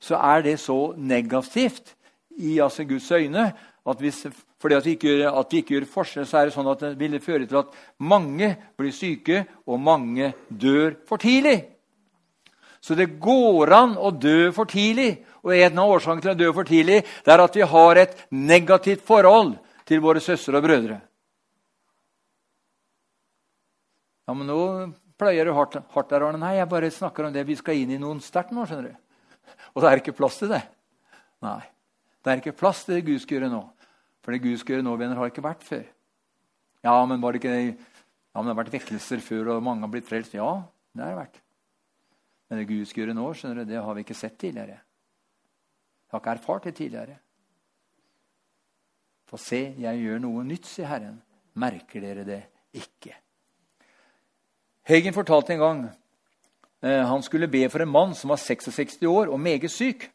så 0.00 0.20
er 0.20 0.44
det 0.44 0.58
så 0.60 0.78
negativt 0.96 1.95
i 2.36 2.58
altså, 2.60 2.84
Guds 2.84 3.10
øyne 3.12 3.52
at 3.86 4.02
hvis, 4.02 4.26
fordi 4.58 4.74
at 4.74 4.84
vi, 4.84 4.96
ikke, 4.96 5.30
at 5.30 5.52
vi 5.52 5.62
ikke 5.62 5.74
gjør 5.76 5.86
forskjell, 5.92 6.26
så 6.26 6.40
er 6.40 6.48
det 6.48 6.56
sånn 6.56 6.70
at 6.72 6.82
det 6.82 6.98
vil 6.98 7.20
føre 7.22 7.46
til 7.46 7.60
at 7.60 7.76
mange 8.02 8.50
blir 8.78 8.94
syke, 8.94 9.44
og 9.66 9.78
mange 9.80 10.32
dør 10.50 10.96
for 11.06 11.22
tidlig. 11.22 11.60
Så 12.82 12.96
det 12.98 13.16
går 13.22 13.72
an 13.74 13.94
å 13.98 14.10
dø 14.14 14.50
for 14.54 14.68
tidlig. 14.70 15.16
Og 15.46 15.54
en 15.54 15.78
av 15.82 15.92
årsakene 15.96 16.22
til 16.22 16.34
å 16.34 16.38
dø 16.38 16.50
for 16.54 16.68
tidlig 16.68 17.00
det 17.02 17.32
er 17.34 17.42
at 17.42 17.56
vi 17.58 17.66
har 17.66 18.00
et 18.02 18.20
negativt 18.34 19.06
forhold 19.06 19.56
til 19.86 20.02
våre 20.02 20.22
søstre 20.22 20.58
og 20.58 20.66
brødre. 20.66 20.98
Ja, 24.26 24.34
men 24.34 24.50
nå 24.50 24.60
pleier 25.18 25.46
du 25.46 25.54
hardt, 25.54 25.78
hardt 25.94 26.10
der, 26.10 26.26
Arne. 26.26 26.42
Nei, 26.42 26.56
jeg 26.58 26.70
bare 26.70 26.90
snakker 26.90 27.28
om 27.28 27.34
det. 27.34 27.46
Vi 27.46 27.58
skal 27.58 27.78
inn 27.78 27.94
i 27.94 28.02
noen 28.02 28.18
sterkt 28.22 28.54
nå. 28.54 28.66
skjønner 28.66 28.90
du. 28.90 29.54
Og 29.74 29.82
det 29.82 29.90
er 29.90 30.02
ikke 30.02 30.16
plass 30.18 30.40
til 30.42 30.50
det. 30.50 30.64
Nei, 31.46 31.62
det 32.26 32.32
er 32.32 32.42
ikke 32.42 32.58
plass 32.58 32.82
til 32.84 32.98
det 32.98 33.06
Gud 33.06 33.20
skal 33.22 33.38
gjøre 33.38 33.52
nå. 33.52 33.62
For 34.26 34.34
det 34.34 34.42
Gud 34.42 34.56
skal 34.58 34.76
gjøre 34.76 34.86
nå, 34.88 34.96
venner, 34.98 35.18
har 35.20 35.30
ikke 35.30 35.44
vært 35.46 35.62
før. 35.62 35.84
Ja, 36.82 36.96
men 37.06 37.22
var 37.22 37.34
det 37.34 37.40
ikke 37.40 37.58
ja, 38.36 38.42
men 38.42 38.50
det 38.50 38.52
har 38.52 38.58
vært 38.58 38.74
vekkelser 38.74 39.22
før, 39.24 39.54
og 39.54 39.62
mange 39.64 39.86
har 39.86 39.88
blitt 39.94 40.04
frelst. 40.04 40.34
Ja, 40.36 40.50
det 40.92 41.00
har 41.00 41.14
det 41.14 41.20
vært. 41.22 41.38
Men 42.50 42.58
det 42.60 42.66
Gud 42.68 42.82
skal 42.84 43.00
gjøre 43.00 43.14
nå, 43.16 43.28
skjønner 43.32 43.62
du, 43.62 43.70
det 43.70 43.78
har 43.80 43.94
vi 43.96 44.02
ikke 44.04 44.16
sett 44.18 44.34
tidligere. 44.42 44.74
Jeg 44.76 46.12
har 46.12 46.20
ikke 46.20 46.34
erfart 46.36 46.66
det 46.68 46.74
tidligere. 46.76 47.14
Få 49.30 49.40
se, 49.40 49.62
jeg 49.80 50.02
gjør 50.02 50.20
noe 50.26 50.44
nytt, 50.44 50.68
sier 50.68 50.90
Herren. 50.90 51.16
Merker 51.56 52.04
dere 52.04 52.26
det 52.28 52.42
ikke? 52.76 53.16
Heggen 54.86 55.16
fortalte 55.16 55.54
en 55.54 55.62
gang 55.64 55.80
eh, 56.84 57.06
han 57.08 57.24
skulle 57.24 57.48
be 57.48 57.64
for 57.72 57.86
en 57.86 57.94
mann 57.94 58.12
som 58.14 58.34
var 58.34 58.42
66 58.42 59.00
år 59.08 59.32
og 59.32 59.40
meget 59.40 59.72
syk. 59.72 60.10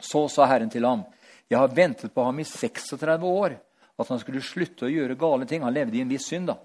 Så 0.00 0.28
sa 0.28 0.46
Herren 0.46 0.70
til 0.70 0.84
ham, 0.84 1.04
'Jeg 1.48 1.58
har 1.58 1.68
ventet 1.68 2.14
på 2.14 2.24
ham 2.24 2.38
i 2.38 2.44
36 2.44 3.26
år, 3.26 3.58
at 3.98 4.08
han 4.08 4.18
skulle 4.18 4.42
slutte 4.42 4.86
å 4.86 4.90
gjøre 4.90 5.18
gale 5.18 5.46
ting.' 5.46 5.62
Han 5.62 5.74
levde 5.74 5.96
i 5.96 6.00
en 6.00 6.08
viss 6.08 6.26
synd. 6.26 6.46
da. 6.46 6.56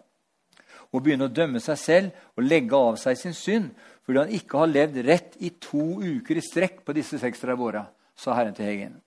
Og 0.93 1.03
begynne 1.03 1.25
å 1.25 1.33
dømme 1.33 1.59
seg 1.59 1.77
selv 1.77 2.11
og 2.37 2.43
legge 2.43 2.75
av 2.75 2.95
seg 2.95 3.17
sin 3.17 3.33
synd 3.33 3.71
fordi 4.05 4.19
han 4.19 4.29
ikke 4.29 4.57
har 4.57 4.67
levd 4.67 5.05
rett 5.05 5.35
i 5.41 5.49
to 5.49 5.99
uker 5.99 6.37
i 6.37 6.41
strekk 6.41 6.85
på 6.85 6.93
disse 6.93 7.17
36 7.17 7.57
åra, 7.57 7.87
sa 8.15 8.35
Herren 8.37 8.53
til 8.53 8.65
Hegen. 8.65 9.01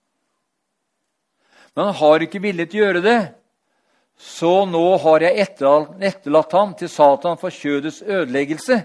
Men 1.74 1.84
han 1.84 1.94
har 1.94 2.24
ikke 2.24 2.42
villet 2.42 2.74
gjøre 2.74 3.00
det, 3.00 3.20
så 4.18 4.64
nå 4.66 4.96
har 4.98 5.22
jeg 5.22 5.38
etterlatt 5.38 6.52
ham 6.52 6.74
til 6.74 6.90
Satan 6.90 7.38
for 7.38 7.54
kjødets 7.54 8.02
ødeleggelse, 8.02 8.80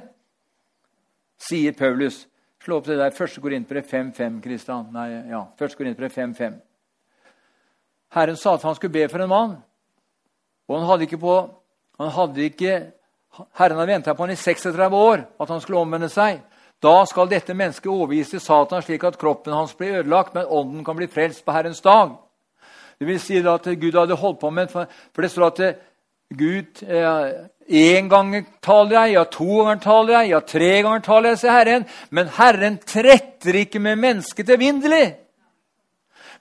sier 1.42 1.74
Paulus. 1.74 2.28
Slå 2.63 2.77
opp 2.79 2.86
det 2.88 2.96
der. 2.96 3.12
Første 3.12 3.41
Korintere 3.43 3.82
5.5. 3.84 4.39
Kristian. 4.43 4.86
Nei, 4.96 5.10
ja, 5.27 5.41
Første 5.60 5.77
Korintere 5.77 6.08
5.5. 6.08 6.53
Herren 8.15 8.38
sa 8.39 8.53
at 8.55 8.63
han 8.63 8.75
skulle 8.77 8.93
be 8.93 9.08
for 9.12 9.20
en 9.20 9.29
mann. 9.29 9.55
Og 10.70 10.77
han 10.79 10.88
hadde 10.88 11.03
ikke 11.03 11.20
på, 11.20 11.34
han 12.00 12.13
hadde 12.15 12.46
ikke, 12.48 12.77
Herren 13.60 13.82
hadde 13.82 13.91
venta 13.91 14.13
på 14.15 14.24
han 14.24 14.32
i 14.32 14.39
36 14.39 14.96
år, 14.96 15.25
at 15.41 15.51
han 15.51 15.60
skulle 15.62 15.82
omvende 15.82 16.08
seg. 16.13 16.39
Da 16.84 16.93
skal 17.10 17.27
dette 17.32 17.55
mennesket 17.55 17.91
overgis 17.91 18.32
til 18.32 18.39
Satan, 18.39 18.84
slik 18.86 19.03
at 19.03 19.20
kroppen 19.20 19.53
hans 19.53 19.75
blir 19.75 20.00
ødelagt, 20.00 20.32
men 20.36 20.48
ånden 20.48 20.86
kan 20.88 20.96
bli 20.96 21.10
frelst 21.12 21.43
på 21.43 21.51
Herrens 21.51 21.84
dag. 21.84 22.15
Det 23.00 23.08
vil 23.08 23.20
si 23.20 23.43
at 23.43 23.67
Gud 23.82 24.00
hadde 24.00 24.15
holdt 24.15 24.39
på 24.39 24.50
med 24.50 24.72
For, 24.72 24.88
det 25.20 25.32
står 25.32 25.51
at 25.51 25.62
Gud 26.38 26.84
én 27.70 28.10
gang 28.10 28.46
taler 28.62 28.96
jeg, 29.00 29.13
ja, 29.13 29.24
to 29.24 29.63
ganger 29.63 29.82
taler 29.82 30.13
jeg, 30.13 30.30
ja, 30.34 30.40
tre 30.40 30.72
ganger 30.84 31.04
taler 31.06 31.30
jeg, 31.34 31.42
sier 31.44 31.58
Herren. 31.58 31.86
Men 32.12 32.32
Herren 32.38 32.78
tretter 32.78 33.60
ikke 33.63 33.80
med 33.80 34.02
mennesket 34.02 34.50
evinnelig. 34.50 35.16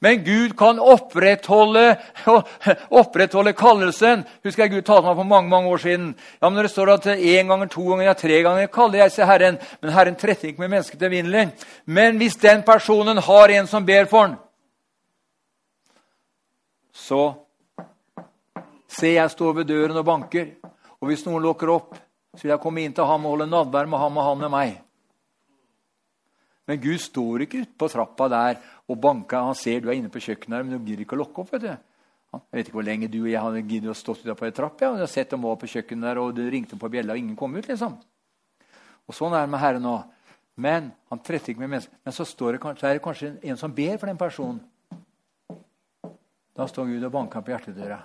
Men 0.03 0.25
Gud 0.25 0.57
kan 0.59 0.81
opprettholde, 0.83 1.97
opprettholde 3.01 3.53
kallelsen. 3.55 4.25
Husker 4.43 4.65
jeg 4.65 4.73
Gud 4.73 4.87
talte 4.89 5.07
meg 5.07 5.21
for 5.21 5.31
mange 5.31 5.51
mange 5.51 5.71
år 5.71 5.83
siden. 5.85 6.09
Ja, 6.41 6.49
men 6.49 6.57
Når 6.59 6.63
det 6.63 6.71
står 6.71 6.91
at 6.93 7.07
én 7.07 7.47
ganger, 7.47 7.67
to 7.71 7.85
ganger, 7.89 8.05
ja, 8.05 8.13
tre 8.13 8.43
ganger 8.43 8.67
kaller 8.67 8.99
jeg 8.99 9.13
seg 9.15 9.31
Herren, 9.31 9.59
men 9.81 9.93
Herren 9.95 10.19
tretter 10.19 10.49
ikke 10.49 10.65
med 10.65 10.75
mennesket 10.75 11.03
evinnelig. 11.03 11.53
Men 11.87 12.17
hvis 12.19 12.35
den 12.35 12.63
personen 12.67 13.19
har 13.19 13.49
en 13.49 13.67
som 13.67 13.87
ber 13.87 14.11
for 14.11 14.27
ham, 14.27 14.35
så 16.93 17.42
Se, 18.93 19.15
jeg 19.15 19.33
står 19.33 19.61
ved 19.61 19.71
døren 19.71 19.97
og 19.97 20.07
banker. 20.07 20.57
Og 21.01 21.09
hvis 21.09 21.25
noen 21.27 21.43
lukker 21.45 21.71
opp, 21.73 21.95
så 22.37 22.45
vil 22.45 22.53
jeg 22.55 22.63
komme 22.63 22.83
inn 22.85 22.95
til 22.97 23.09
ham 23.09 23.25
og 23.27 23.37
holde 23.37 23.49
nadvær 23.51 23.89
med 23.89 24.01
ham 24.01 24.19
og 24.19 24.27
han 24.29 24.43
med 24.43 24.53
meg. 24.53 24.75
Men 26.69 26.79
Gud 26.81 27.01
står 27.03 27.47
ikke 27.47 27.65
ute 27.65 27.75
på 27.79 27.89
trappa 27.91 28.29
der 28.31 28.61
og 28.87 29.01
banker. 29.03 29.49
Han 29.49 29.59
ser 29.59 29.83
du 29.83 29.91
er 29.91 29.99
inne 29.99 30.13
på 30.13 30.23
kjøkkenet, 30.23 30.57
her, 30.57 30.67
men 30.67 30.77
du 30.77 30.87
gidder 30.87 31.07
ikke 31.07 31.17
å 31.19 31.23
lukke 31.25 31.43
opp. 31.43 31.51
vet 31.57 31.65
du. 31.65 31.73
Jeg 32.33 32.57
vet 32.57 32.69
ikke 32.69 32.79
hvor 32.79 32.87
lenge 32.87 33.11
du 33.13 33.19
og 33.25 33.29
jeg 33.29 33.45
hadde 33.45 33.65
giddet 33.69 33.93
å 33.93 33.97
stå 33.99 34.15
på 34.31 34.47
ei 34.47 34.55
trapp. 34.57 34.81
Ja. 34.81 34.93
Jeg 34.95 35.05
har 35.05 35.11
sett 35.13 35.35
dem 35.35 35.45
over 35.45 35.59
på 35.61 35.69
kjøkkenet 35.73 36.07
der, 36.09 36.21
og 36.23 36.33
det 36.37 36.49
ringte 36.53 36.79
på 36.81 36.89
bjella, 36.93 37.13
og 37.13 37.21
ingen 37.21 37.37
kom 37.37 37.57
ut. 37.57 37.69
liksom. 37.69 37.99
Og 39.09 39.17
Sånn 39.17 39.35
er 39.37 39.45
det 39.45 39.53
med 39.53 39.61
Herren 39.61 39.89
òg. 39.91 40.07
Men 40.63 40.93
han 41.11 41.21
tretter 41.25 41.53
ikke 41.53 41.65
med 41.65 41.75
mennesker. 41.75 41.97
Men 42.05 42.15
så, 42.15 42.25
det, 42.25 42.61
så 42.79 42.89
er 42.89 42.97
det 42.97 43.05
kanskje 43.05 43.35
en 43.43 43.61
som 43.61 43.75
ber 43.75 43.99
for 43.99 44.09
den 44.09 44.21
personen. 44.21 44.61
Da 46.53 46.69
står 46.69 46.93
Gud 46.93 47.05
og 47.09 47.13
banker 47.13 47.45
på 47.45 47.53
hjertedøra. 47.55 47.99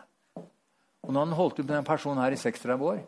Og 1.08 1.14
når 1.16 1.24
han 1.24 1.38
holdt 1.40 1.60
ut 1.62 1.66
med 1.66 1.76
den 1.78 1.88
personen 1.88 2.20
her 2.20 2.36
i 2.36 2.40
36 2.40 2.84
år 2.84 3.00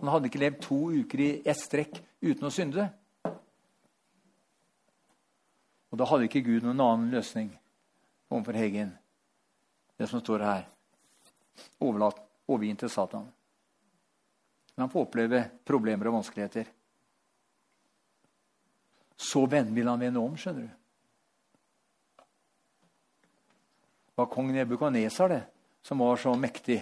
Han 0.00 0.10
hadde 0.12 0.28
ikke 0.28 0.42
levd 0.42 0.60
to 0.62 0.78
uker 0.92 1.20
i 1.24 1.30
ett 1.48 1.58
strekk 1.58 1.96
uten 2.22 2.46
å 2.46 2.52
synde. 2.54 2.84
Og 5.90 5.98
da 5.98 6.06
hadde 6.06 6.28
ikke 6.28 6.44
Gud 6.46 6.62
noen 6.62 6.78
annen 6.84 7.08
løsning 7.10 7.48
overfor 8.30 8.54
Hegen. 8.60 8.92
Det 9.98 10.06
som 10.06 10.22
står 10.22 10.44
her. 10.46 10.68
Overlatt, 11.82 12.20
overgitt 12.46 12.84
til 12.84 12.92
Satan. 12.92 13.26
Men 14.76 14.84
han 14.86 14.92
får 14.92 15.08
oppleve 15.08 15.42
problemer 15.66 16.08
og 16.08 16.20
vanskeligheter. 16.20 16.70
Så 19.18 19.42
venn 19.50 19.74
vil 19.74 19.90
han 19.90 20.00
vende 20.00 20.22
om, 20.22 20.38
skjønner 20.38 20.70
du. 20.70 20.78
Det 24.06 24.22
var 24.22 24.30
kong 24.30 24.54
det, 24.54 25.42
som 25.82 25.98
var 25.98 26.16
så 26.16 26.32
mektig. 26.38 26.78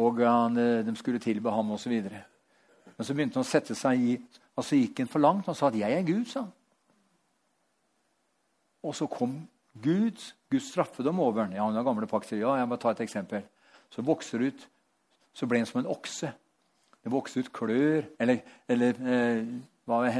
Og 0.00 0.20
han, 0.24 0.56
eh, 0.56 0.84
de 0.86 0.96
skulle 0.96 1.22
tilbe 1.22 1.52
ham 1.52 1.72
osv. 1.76 1.96
Men 2.00 3.06
så 3.06 3.14
begynte 3.14 3.40
han 3.40 3.46
å 3.46 3.50
sette 3.50 3.76
seg 3.78 4.06
i 4.12 4.14
og 4.60 4.66
så 4.66 4.76
gikk 4.76 5.00
han 5.00 5.08
for 5.08 5.22
langt 5.24 5.48
og 5.48 5.56
sa 5.56 5.68
at 5.68 5.74
'jeg 5.74 5.92
er 5.92 6.02
Gud'. 6.02 6.28
sa 6.28 6.40
han. 6.40 6.52
Og 8.82 8.94
så 8.94 9.06
kom 9.06 9.48
Gud, 9.82 10.34
Guds 10.50 10.70
straffedom 10.70 11.20
over 11.20 11.44
ham. 11.44 11.52
Ja, 11.52 11.64
han 11.64 11.74
har 11.74 11.82
gamle 11.82 12.06
pakter. 12.06 12.36
Ja, 12.36 12.54
jeg 12.54 12.68
må 12.68 12.76
ta 12.76 12.90
et 12.90 13.00
eksempel. 13.00 13.42
Så 13.90 14.02
vokser 14.02 14.46
ut 14.46 14.68
Så 15.32 15.46
ble 15.46 15.58
han 15.58 15.66
som 15.66 15.78
en 15.78 15.86
okse. 15.86 16.32
Det 17.04 17.12
vokser 17.12 17.40
ut 17.40 17.52
klør 17.52 18.04
Eller, 18.18 18.40
eller 18.68 18.88
eh, 18.88 19.44
hva, 19.86 20.10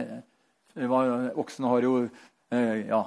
hva, 0.75 1.33
Oksen 1.35 1.65
har 1.65 1.83
jo 1.83 2.09
eh, 2.53 2.87
Ja. 2.87 3.03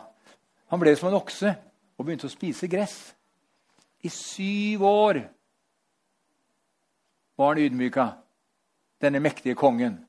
Han 0.68 0.80
ble 0.80 0.96
som 0.96 1.10
en 1.10 1.16
okse 1.16 1.56
og 1.98 2.06
begynte 2.06 2.28
å 2.28 2.30
spise 2.30 2.68
gress. 2.68 3.16
I 4.04 4.10
syv 4.10 4.84
år 4.84 5.30
var 7.36 7.56
han 7.56 7.64
ydmyka. 7.64 8.12
denne 9.04 9.20
mektige 9.20 9.56
kongen. 9.56 10.06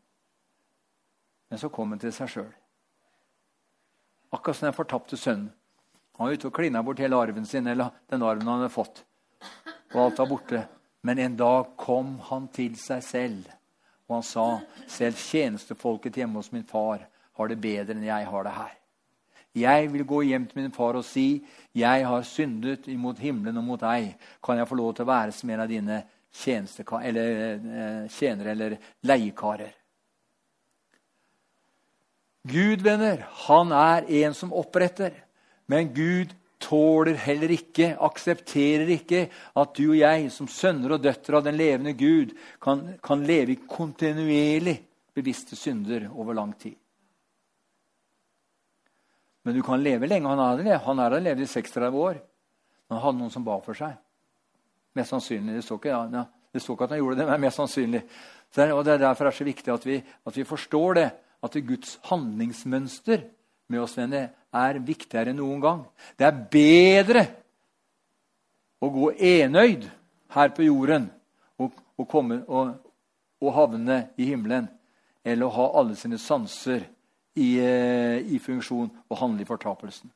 Men 1.51 1.59
så 1.59 1.69
kom 1.69 1.91
han 1.91 1.99
til 1.99 2.13
seg 2.15 2.29
sjøl. 2.31 2.53
Akkurat 4.31 4.57
som 4.57 4.69
den 4.69 4.77
fortapte 4.77 5.17
sønnen. 5.19 5.49
Han 6.15 6.29
var 6.29 6.37
ute 6.37 6.47
og 6.47 6.55
klina 6.55 6.83
bort 6.83 7.03
hele 7.03 7.19
arven 7.19 7.47
sin, 7.47 7.67
eller 7.67 7.91
den 8.11 8.23
arven 8.23 8.47
han 8.47 8.61
hadde 8.63 8.71
fått. 8.71 9.03
Og 9.95 9.99
alt 10.05 10.23
var 10.23 10.31
borte. 10.31 10.61
Men 11.03 11.19
en 11.19 11.37
dag 11.37 11.75
kom 11.77 12.21
han 12.31 12.47
til 12.55 12.79
seg 12.79 13.03
selv, 13.03 13.51
og 14.07 14.21
han 14.21 14.23
sa, 14.23 14.47
selv 14.87 15.19
tjenestefolket 15.19 16.21
hjemme 16.23 16.39
hos 16.39 16.53
min 16.55 16.67
far 16.71 17.03
har 17.35 17.51
det 17.51 17.59
bedre 17.59 17.97
enn 17.97 18.07
jeg 18.07 18.31
har 18.31 18.47
det 18.47 18.55
her. 18.55 18.73
Jeg 19.55 19.91
vil 19.93 20.07
gå 20.07 20.21
hjem 20.27 20.47
til 20.51 20.63
min 20.63 20.73
far 20.75 20.97
og 20.99 21.05
si, 21.05 21.45
'Jeg 21.75 22.07
har 22.07 22.23
syndet 22.23 22.89
imot 22.89 23.19
himmelen 23.19 23.57
og 23.57 23.65
mot 23.65 23.81
deg.' 23.81 24.17
'Kan 24.43 24.59
jeg 24.59 24.69
få 24.69 24.75
lov 24.75 24.95
til 24.95 25.03
å 25.03 25.13
være 25.13 25.33
som 25.33 25.51
en 25.51 25.61
av 25.61 25.69
dine 25.69 26.05
eller, 27.03 27.55
eh, 27.55 28.09
tjenere 28.09 28.51
eller 28.51 28.79
leiekarer?' 29.03 29.75
Gud, 32.45 32.83
venner, 32.83 33.27
han 33.49 33.73
er 33.73 34.05
en 34.25 34.35
som 34.35 34.53
oppretter. 34.53 35.13
Men 35.67 35.95
Gud 35.95 36.35
tåler 36.61 37.15
heller 37.15 37.53
ikke, 37.55 37.95
aksepterer 37.97 38.91
ikke, 38.99 39.31
at 39.57 39.75
du 39.77 39.87
og 39.91 39.97
jeg 39.97 40.31
som 40.33 40.49
sønner 40.49 40.93
og 40.97 41.03
døtre 41.05 41.39
av 41.39 41.47
den 41.47 41.57
levende 41.57 41.95
Gud 41.97 42.35
kan, 42.61 42.99
kan 43.05 43.25
leve 43.25 43.55
i 43.55 43.63
kontinuerlig 43.69 44.77
bevisste 45.15 45.57
synder 45.57 46.11
over 46.13 46.37
lang 46.37 46.53
tid. 46.59 46.77
Men 49.45 49.57
du 49.57 49.63
kan 49.63 49.83
leve 49.83 50.09
lenge. 50.09 50.29
Han 50.29 50.99
har 50.99 51.21
levd 51.21 51.45
i 51.45 51.47
36 51.49 51.97
år. 51.97 52.21
Men 52.89 52.97
han 52.97 53.05
hadde 53.05 53.21
noen 53.21 53.33
som 53.33 53.45
ba 53.45 53.59
for 53.65 53.77
seg. 53.77 53.97
Mest 54.95 55.15
sannsynlig. 55.15 55.59
Det 55.59 55.65
står 55.67 55.81
ikke, 55.81 55.99
ja, 56.15 56.25
det 56.55 56.63
står 56.63 56.77
ikke 56.77 56.87
at 56.87 56.95
han 56.95 57.03
gjorde 57.03 57.19
det, 57.19 57.27
men 57.29 57.41
mest 57.43 57.61
sannsynlig. 57.61 58.03
Det 58.55 58.63
er, 58.63 58.73
og 58.73 58.85
det 58.87 58.95
er 58.95 59.03
derfor 59.03 59.27
det 59.27 59.33
er 59.33 59.39
så 59.41 59.47
viktig 59.49 59.73
at 59.75 59.87
vi, 59.87 59.97
at 60.27 60.37
vi 60.37 60.45
forstår 60.47 61.01
det. 61.01 61.09
At 61.45 61.57
Guds 61.67 61.99
handlingsmønster 62.09 63.25
med 63.69 63.83
oss 63.83 63.99
venner 63.99 64.31
er 64.55 64.79
viktigere 64.81 65.35
enn 65.35 65.43
noen 65.43 65.61
gang. 65.61 65.83
Det 66.17 66.25
er 66.25 66.39
bedre 66.55 67.25
å 68.81 68.89
gå 68.95 69.11
enøyd 69.13 69.85
her 70.37 70.55
på 70.57 70.65
jorden 70.65 71.11
og, 71.61 71.75
og, 71.99 72.07
komme, 72.09 72.41
og, 72.49 72.73
og 73.43 73.53
havne 73.59 73.99
i 74.17 74.31
himmelen 74.31 74.71
eller 75.25 75.49
å 75.49 75.55
ha 75.59 75.69
alle 75.81 75.99
sine 76.01 76.17
sanser 76.21 76.87
i, 77.35 77.59
eh, 77.59 78.19
i 78.25 78.39
funksjon 78.41 78.91
og 79.09 79.19
handle 79.19 79.45
i 79.45 79.49
fortapelsen. 79.49 80.13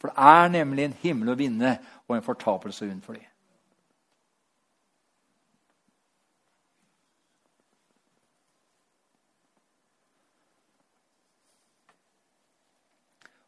For 0.00 0.12
det 0.12 0.32
er 0.32 0.50
nemlig 0.52 0.88
en 0.88 0.98
himmel 1.02 1.32
å 1.32 1.38
vinne 1.38 1.78
og 2.06 2.16
en 2.16 2.26
fortapelse 2.26 2.86
unnfor 2.88 3.18
det. 3.18 3.28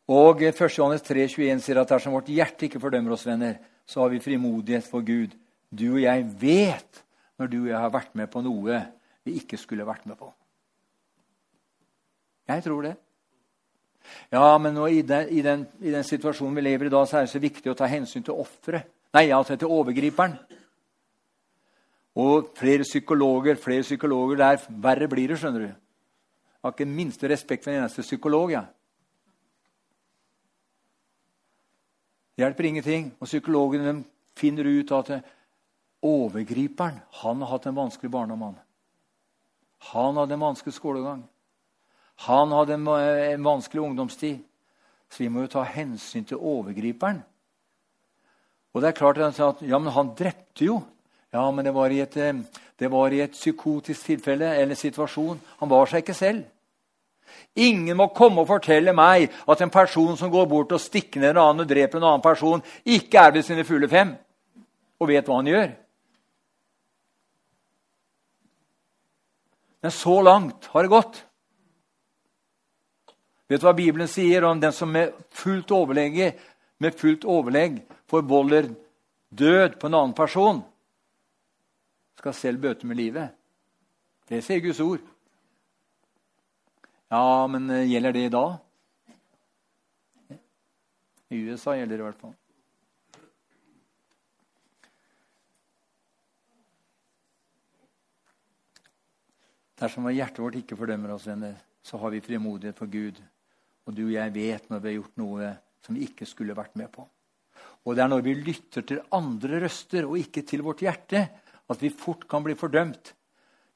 Og 0.07 0.43
1. 0.43 0.61
Johannes 0.79 1.03
3, 1.03 1.27
21 1.29 1.63
sier 1.65 1.81
at 1.81 1.91
dersom 1.91 2.15
vårt 2.15 2.31
hjerte 2.31 2.69
ikke 2.69 2.81
fordømmer 2.83 3.17
oss, 3.17 3.27
venner, 3.27 3.59
så 3.87 4.05
har 4.05 4.13
vi 4.13 4.23
frimodighet 4.23 4.87
for 4.87 5.03
Gud. 5.07 5.35
Du 5.71 5.89
og 5.97 6.03
jeg 6.03 6.27
vet 6.41 7.03
når 7.39 7.51
du 7.51 7.59
og 7.65 7.73
jeg 7.73 7.81
har 7.81 7.95
vært 7.95 8.15
med 8.19 8.31
på 8.31 8.43
noe 8.45 8.85
vi 9.27 9.35
ikke 9.41 9.59
skulle 9.59 9.87
vært 9.87 10.07
med 10.07 10.19
på. 10.19 10.29
Jeg 12.47 12.63
tror 12.63 12.85
det. 12.87 12.95
Ja, 14.31 14.59
men 14.63 14.77
i 14.87 15.03
den, 15.03 15.33
i, 15.35 15.43
den, 15.43 15.65
i, 15.83 15.91
den, 15.91 16.05
situasjonen 16.07 16.55
vi 16.55 16.63
lever 16.63 16.87
i 16.87 16.93
da, 16.95 17.03
så 17.03 17.19
er 17.19 17.27
det 17.27 17.33
så 17.33 17.43
viktig 17.43 17.73
å 17.73 17.75
ta 17.79 17.89
hensyn 17.91 18.23
til 18.23 18.39
offeret. 18.39 18.87
Nei, 19.17 19.25
altså 19.35 19.57
til 19.59 19.73
overgriperen. 19.73 20.37
Og 22.23 22.53
flere 22.57 22.87
psykologer, 22.87 23.59
flere 23.61 23.83
psykologer 23.83 24.39
der. 24.41 24.63
Verre 24.71 25.09
blir 25.11 25.33
det, 25.33 25.41
skjønner 25.41 25.67
du. 25.67 25.67
Jeg 25.67 26.63
har 26.65 26.77
ikke 26.77 26.89
minste 26.89 27.29
respekt 27.31 27.67
for 27.67 27.75
en 27.75 27.83
eneste 27.83 28.07
psykolog. 28.07 28.55
Ja. 28.55 28.63
Det 32.37 32.45
hjelper 32.45 32.69
ingenting. 32.69 33.13
Og 33.21 33.29
psykologene 33.31 34.03
finner 34.37 34.69
ut 34.69 34.93
at 34.93 35.15
overgriperen 36.05 37.01
han 37.23 37.41
har 37.43 37.55
hatt 37.55 37.67
en 37.67 37.79
vanskelig 37.79 38.11
barndom. 38.13 38.45
Han 39.93 40.17
hadde 40.21 40.37
en 40.37 40.45
vanskelig 40.45 40.75
skolegang. 40.77 41.25
Han 42.29 42.53
hadde 42.53 42.77
en 42.77 43.45
vanskelig 43.45 43.83
ungdomstid. 43.83 44.45
Så 45.09 45.23
vi 45.23 45.31
må 45.31 45.45
jo 45.45 45.53
ta 45.55 45.63
hensyn 45.63 46.27
til 46.27 46.41
overgriperen. 46.43 47.23
Og 48.75 48.83
det 48.83 48.91
er 48.91 48.99
klart 48.99 49.19
at 49.23 49.63
ja, 49.65 49.79
men 49.79 49.93
han 49.95 50.13
drepte 50.19 50.67
jo. 50.67 50.81
Ja, 51.33 51.51
men 51.51 51.65
det 51.65 51.73
var, 51.75 51.91
i 51.91 52.01
et, 52.01 52.17
eh, 52.17 52.35
det 52.79 52.91
var 52.93 53.13
i 53.13 53.21
et 53.21 53.33
psykotisk 53.33 54.05
tilfelle 54.07 54.55
eller 54.57 54.75
situasjon. 54.75 55.41
Han 55.61 55.71
var 55.71 55.89
seg 55.89 56.05
ikke 56.05 56.15
selv. 56.17 56.45
Ingen 57.57 57.97
må 57.97 58.11
komme 58.17 58.43
og 58.43 58.51
fortelle 58.51 58.95
meg 58.97 59.31
at 59.49 59.63
en 59.63 59.73
person 59.73 60.17
som 60.19 60.31
går 60.33 60.47
bort 60.51 60.75
og 60.77 60.83
stikker 60.83 61.23
ned 61.23 61.35
en 61.35 61.43
annen 61.43 61.65
og 61.65 61.71
dreper 61.71 62.01
en 62.01 62.09
annen 62.11 62.25
person, 62.25 62.63
ikke 62.85 63.23
er 63.23 63.35
ved 63.37 63.47
sine 63.47 63.65
fulle 63.65 63.89
fem 63.89 64.15
og 65.01 65.11
vet 65.11 65.29
hva 65.29 65.41
han 65.41 65.51
gjør. 65.51 65.71
Men 69.87 69.95
så 69.95 70.21
langt 70.23 70.67
har 70.73 70.83
det 70.83 70.91
gått. 70.91 71.19
Vet 73.47 73.63
du 73.63 73.69
hva 73.69 73.77
Bibelen 73.79 74.09
sier 74.11 74.45
om 74.49 74.59
den 74.61 74.75
som 74.75 74.91
med 74.91 75.13
fullt 75.31 75.71
med 76.79 76.99
fullt 76.99 77.25
overlegg 77.25 77.79
forvolder 78.11 78.73
død 79.31 79.79
på 79.79 79.87
en 79.87 79.95
annen 79.95 80.15
person? 80.15 80.63
Skal 82.19 82.35
selv 82.35 82.59
bøte 82.59 82.87
med 82.87 82.97
livet. 82.97 83.31
Det 84.29 84.43
sier 84.43 84.61
Guds 84.61 84.81
ord. 84.81 85.01
Ja, 87.09 87.47
men 87.47 87.71
eh, 87.71 87.87
gjelder 87.87 88.13
det 88.13 88.29
da? 88.35 88.47
I 91.29 91.39
USA 91.47 91.77
gjelder 91.77 91.97
det 91.97 92.03
i 92.03 92.07
hvert 92.07 92.21
fall. 92.25 92.35
Dersom 99.77 100.09
hjertet 100.09 100.41
vårt 100.41 100.57
ikke 100.57 100.79
fordømmer 100.79 101.13
oss, 101.15 101.27
så 101.85 101.99
har 102.01 102.15
vi 102.15 102.25
frimodighet 102.25 102.79
for 102.79 102.89
Gud 102.91 103.19
og 103.87 103.95
du 103.95 104.07
og 104.09 104.15
jeg 104.17 104.33
vet 104.35 104.71
når 104.71 104.81
vi 104.83 104.91
har 104.91 104.97
gjort 104.99 105.21
noe 105.21 105.51
som 105.85 105.95
vi 105.95 106.07
ikke 106.09 106.27
skulle 106.27 106.57
vært 106.59 106.75
med 106.79 106.91
på. 106.91 107.05
Og 107.87 107.95
det 107.95 108.03
er 108.03 108.11
når 108.11 108.25
vi 108.27 108.35
lytter 108.41 108.87
til 108.87 109.05
andre 109.15 109.61
røster 109.63 110.09
og 110.09 110.19
ikke 110.19 110.43
til 110.49 110.65
vårt 110.67 110.83
hjerte, 110.83 111.23
at 111.67 111.83
vi 111.83 111.93
fort 111.95 112.27
kan 112.31 112.43
bli 112.43 112.57
fordømt. 112.59 113.13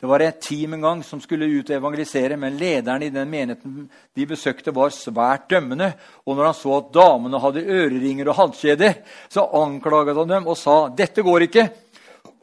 Det 0.00 0.08
var 0.08 0.22
et 0.24 0.40
team 0.40 0.72
en 0.72 0.80
gang 0.84 1.00
som 1.04 1.20
skulle 1.20 1.44
ut 1.44 1.68
og 1.68 1.76
evangelisere, 1.76 2.38
men 2.40 2.56
lederen 2.56 3.02
i 3.04 3.10
den 3.12 3.28
menigheten 3.28 3.84
de 4.16 4.26
besøkte, 4.26 4.72
var 4.72 4.94
svært 4.96 5.50
dømmende. 5.52 5.90
Og 6.24 6.38
når 6.38 6.48
han 6.48 6.56
så 6.56 6.78
at 6.78 6.88
damene 6.94 7.40
hadde 7.42 7.66
øreringer 7.68 8.30
og 8.32 8.38
halskjeder, 8.38 8.94
så 9.28 9.44
anklaget 9.60 10.16
han 10.16 10.32
dem 10.32 10.48
og 10.48 10.56
sa 10.56 10.86
dette 10.96 11.20
går 11.26 11.44
ikke. 11.50 11.68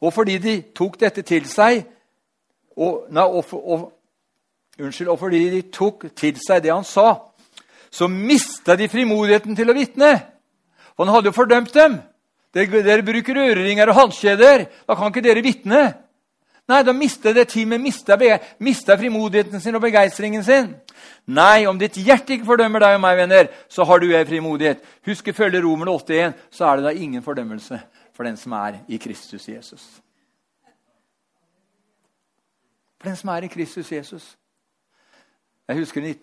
Og 0.05 0.13
fordi 0.13 0.37
de 0.37 0.55
tok 0.77 0.99
dette 1.01 1.25
til 1.25 1.49
seg, 1.49 1.81
og, 2.77 3.07
nei, 3.09 3.25
og, 3.25 3.49
og, 3.57 3.89
unnskyld, 4.77 5.09
og 5.09 5.17
fordi 5.17 5.43
de 5.49 5.65
tok 5.73 6.11
til 6.13 6.37
seg 6.37 6.61
det 6.61 6.75
han 6.75 6.85
sa, 6.85 7.09
så 7.89 8.05
mista 8.11 8.75
de 8.77 8.85
frimodigheten 8.91 9.57
til 9.57 9.73
å 9.73 9.73
vitne. 9.73 10.13
Han 11.01 11.09
hadde 11.09 11.31
jo 11.31 11.39
fordømt 11.39 11.73
dem. 11.73 11.97
Dere, 12.53 12.85
dere 12.85 13.05
bruker 13.05 13.39
øreringer 13.47 13.89
og 13.89 14.03
halskjeder. 14.03 14.67
Da 14.85 14.97
kan 14.97 15.09
ikke 15.09 15.25
dere 15.25 15.41
vitne. 15.41 15.87
Nei, 16.67 16.81
da 16.83 16.91
mister 16.91 17.33
det 17.33 17.45
teamet 17.47 17.79
mista, 17.79 18.17
mista 18.59 18.97
frimodigheten 18.99 19.61
sin 19.63 19.75
og 19.75 19.81
begeistringen 19.85 20.43
sin. 20.43 20.73
Nei, 21.31 21.65
om 21.69 21.77
ditt 21.79 21.95
hjerte 21.95 22.35
ikke 22.35 22.49
fordømmer 22.49 22.83
deg 22.83 22.97
og 22.97 23.03
meg, 23.05 23.19
venner, 23.21 23.47
så 23.71 23.85
har 23.87 24.03
du 24.03 24.09
ei 24.11 24.25
frimodighet. 24.27 24.83
Husk 25.07 25.31
ifølge 25.31 25.61
Romerne 25.63 25.95
8,1 25.95 26.35
så 26.51 26.67
er 26.67 26.75
det 26.75 26.89
da 26.89 26.91
ingen 26.91 27.23
fordømmelse 27.23 27.79
for 28.17 28.27
den 28.27 28.37
som 28.37 28.57
er 28.59 28.81
i 28.87 28.99
Kristus 28.99 29.47
Jesus. 29.47 29.85
For 32.97 33.09
den 33.11 33.15
som 33.15 33.31
er 33.31 33.47
i 33.47 33.51
Kristus 33.53 33.91
Jesus. 33.91 34.35
Jeg 35.67 35.77
husker 35.77 36.13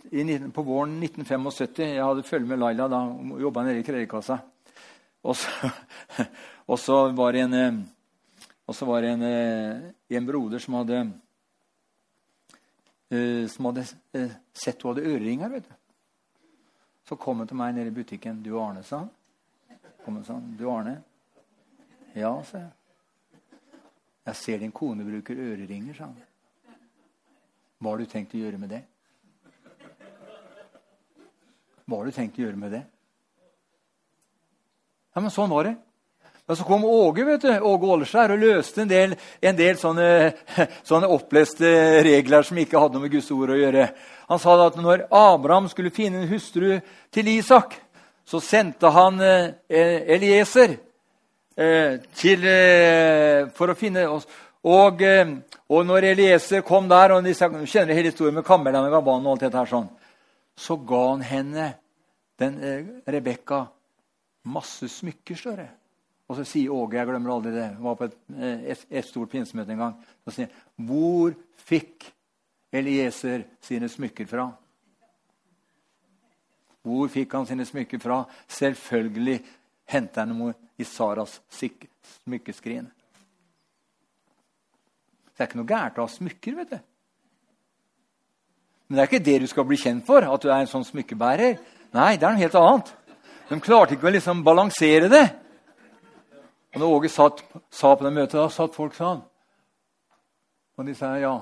på 0.54 0.62
våren 0.62 0.96
1975 1.02 1.78
Jeg 1.78 2.04
hadde 2.04 2.22
følge 2.22 2.48
med 2.48 2.56
Laila 2.56 2.88
da 2.88 3.00
jobba 3.40 3.64
nede 3.64 3.78
i 3.78 3.82
kredittkassa. 3.82 4.38
Og, 5.24 5.36
og, 6.70 6.78
så 6.78 7.12
var 7.12 7.32
det 7.32 7.40
en, 7.40 7.54
eh, 7.54 7.74
og 8.66 8.74
så 8.74 8.86
var 8.88 9.02
det 9.02 9.10
en, 9.12 9.22
eh, 9.22 10.16
en 10.16 10.26
broder 10.26 10.58
som 10.58 10.74
hadde 10.74 11.00
eh, 13.10 13.46
som 13.48 13.64
hadde 13.68 13.84
sett 14.52 14.82
hun 14.82 14.94
hadde 14.94 15.08
øreringer. 15.08 15.48
vet 15.50 15.68
du. 15.68 15.74
Så 17.04 17.16
kom 17.16 17.38
hun 17.38 17.48
til 17.48 17.56
meg 17.56 17.74
nede 17.74 17.92
i 17.92 17.94
butikken. 17.94 18.42
'Du 18.42 18.58
Arne', 18.60 18.82
sa 18.82 18.98
han. 18.98 19.10
Kom 20.04 20.16
han 20.16 20.24
sånn, 20.24 20.56
'Du 20.56 20.70
Arne?' 20.70 21.02
'Ja', 22.14 22.42
sa 22.44 22.58
jeg. 22.58 22.70
'Jeg 24.26 24.36
ser 24.36 24.58
din 24.58 24.72
kone 24.72 25.04
bruker 25.04 25.36
øreringer', 25.36 25.96
sa 25.96 26.04
han. 26.04 26.16
'Hva 27.80 27.90
har 27.90 27.98
du 27.98 28.06
tenkt 28.06 28.34
å 28.34 28.38
gjøre 28.38 28.58
med 28.58 28.70
det?' 28.70 28.84
Hva 31.84 31.98
har 31.98 32.04
du 32.04 32.12
tenkt 32.12 32.38
å 32.38 32.42
gjøre 32.46 32.56
med 32.56 32.72
det? 32.72 32.86
Ja, 35.14 35.20
men 35.20 35.30
Sånn 35.30 35.50
var 35.50 35.64
det. 35.64 35.76
Men 36.46 36.56
så 36.56 36.64
kom 36.64 36.84
Åge 36.84 37.24
vet 37.24 37.40
du, 37.40 37.52
Åge 37.60 37.88
Åleskjær 37.88 38.34
og 38.34 38.42
løste 38.42 38.82
en 38.82 38.90
del, 38.90 39.14
en 39.40 39.56
del 39.56 39.78
sånne, 39.80 40.08
sånne, 40.90 41.08
oppleste 41.08 41.68
regler 42.04 42.44
som 42.44 42.58
ikke 42.60 42.80
hadde 42.80 42.98
noe 42.98 43.06
med 43.06 43.14
Guds 43.14 43.30
ord 43.32 43.54
å 43.54 43.56
gjøre. 43.56 43.86
Han 44.28 44.40
sa 44.42 44.56
at 44.66 44.76
når 44.76 45.06
Abraham 45.08 45.70
skulle 45.72 45.92
finne 45.94 46.20
en 46.20 46.28
hustru 46.28 46.74
til 47.14 47.30
Isak, 47.32 47.78
så 48.28 48.40
sendte 48.44 48.90
han 48.92 49.20
eh, 49.24 49.54
Elieser 50.16 50.74
eh, 51.56 51.96
til, 52.16 52.44
eh, 52.48 53.48
for 53.56 53.72
å 53.72 53.76
finne 53.78 54.04
oss. 54.12 54.28
Og, 54.64 55.00
og 55.68 55.88
når 55.88 56.08
Elieser 56.10 56.64
kom 56.64 56.88
der, 56.88 57.12
og 57.12 57.24
de 57.24 57.34
kjenner 57.36 57.92
hele 57.92 58.08
historien 58.12 58.36
med 58.36 58.46
kammerene 58.48 58.88
og 58.88 58.96
Gaban, 58.96 59.24
og 59.24 59.34
alt 59.34 59.44
dette 59.44 59.60
her 59.60 59.68
sånn, 59.68 59.88
så 60.56 60.76
ga 60.88 61.00
han 61.10 61.24
henne, 61.24 61.70
den 62.40 62.56
Rebekka, 63.08 63.62
masse 64.48 64.88
smykker. 64.88 65.36
større. 65.36 65.68
Og 66.28 66.38
så 66.38 66.44
sier 66.48 66.72
Åge 66.72 66.96
jeg 66.96 67.08
glemmer 67.08 67.34
aldri 67.34 67.52
det, 67.52 67.68
var 67.84 67.96
på 67.98 68.08
et, 68.08 68.14
eh, 68.36 68.66
et, 68.72 68.84
et 68.88 69.06
stort 69.06 69.32
pinsemøte 69.32 69.74
en 69.74 69.82
gang 69.82 69.96
så 70.24 70.36
sier 70.38 70.60
Hvor 70.80 71.34
fikk 71.66 72.10
Elieser 72.74 73.44
sine 73.62 73.88
smykker 73.88 74.26
fra? 74.26 74.48
Hvor 76.84 77.08
fikk 77.12 77.36
han 77.36 77.46
sine 77.46 77.66
smykker 77.68 78.00
fra? 78.02 78.24
Selvfølgelig 78.50 79.38
henta 79.88 80.24
han 80.24 80.32
dem 80.34 80.54
i 80.76 80.84
Saras 80.84 81.38
smykkeskrin. 81.54 82.88
Det 85.34 85.42
er 85.42 85.48
ikke 85.48 85.60
noe 85.60 85.70
gærent 85.70 86.00
å 86.00 86.08
ha 86.08 86.12
smykker. 86.12 86.56
vet 86.58 86.74
du. 86.74 86.80
Men 88.86 88.96
det 88.96 89.02
er 89.02 89.08
ikke 89.08 89.24
det 89.30 89.38
du 89.44 89.46
skal 89.50 89.66
bli 89.68 89.78
kjent 89.80 90.04
for, 90.06 90.26
at 90.26 90.42
du 90.42 90.50
er 90.50 90.60
en 90.60 90.70
sånn 90.70 90.84
smykkebærer. 90.86 91.56
Nei, 91.94 92.12
det 92.18 92.26
er 92.26 92.34
noe 92.34 92.42
helt 92.42 92.58
annet. 92.60 92.92
De 93.48 93.60
klarte 93.62 93.96
ikke 93.96 94.10
å 94.10 94.14
liksom 94.14 94.44
balansere 94.44 95.08
det. 95.12 95.24
Og 96.74 96.80
når 96.80 96.92
Åge 96.96 97.08
satt, 97.08 97.44
sa 97.70 97.92
på 97.94 98.02
det 98.02 98.10
møtet, 98.12 98.34
da 98.34 98.48
satt 98.50 98.74
folk 98.74 98.96
sånn. 98.98 99.20
Og 100.74 100.88
de 100.88 100.94
sa 100.98 101.12
ja, 101.22 101.36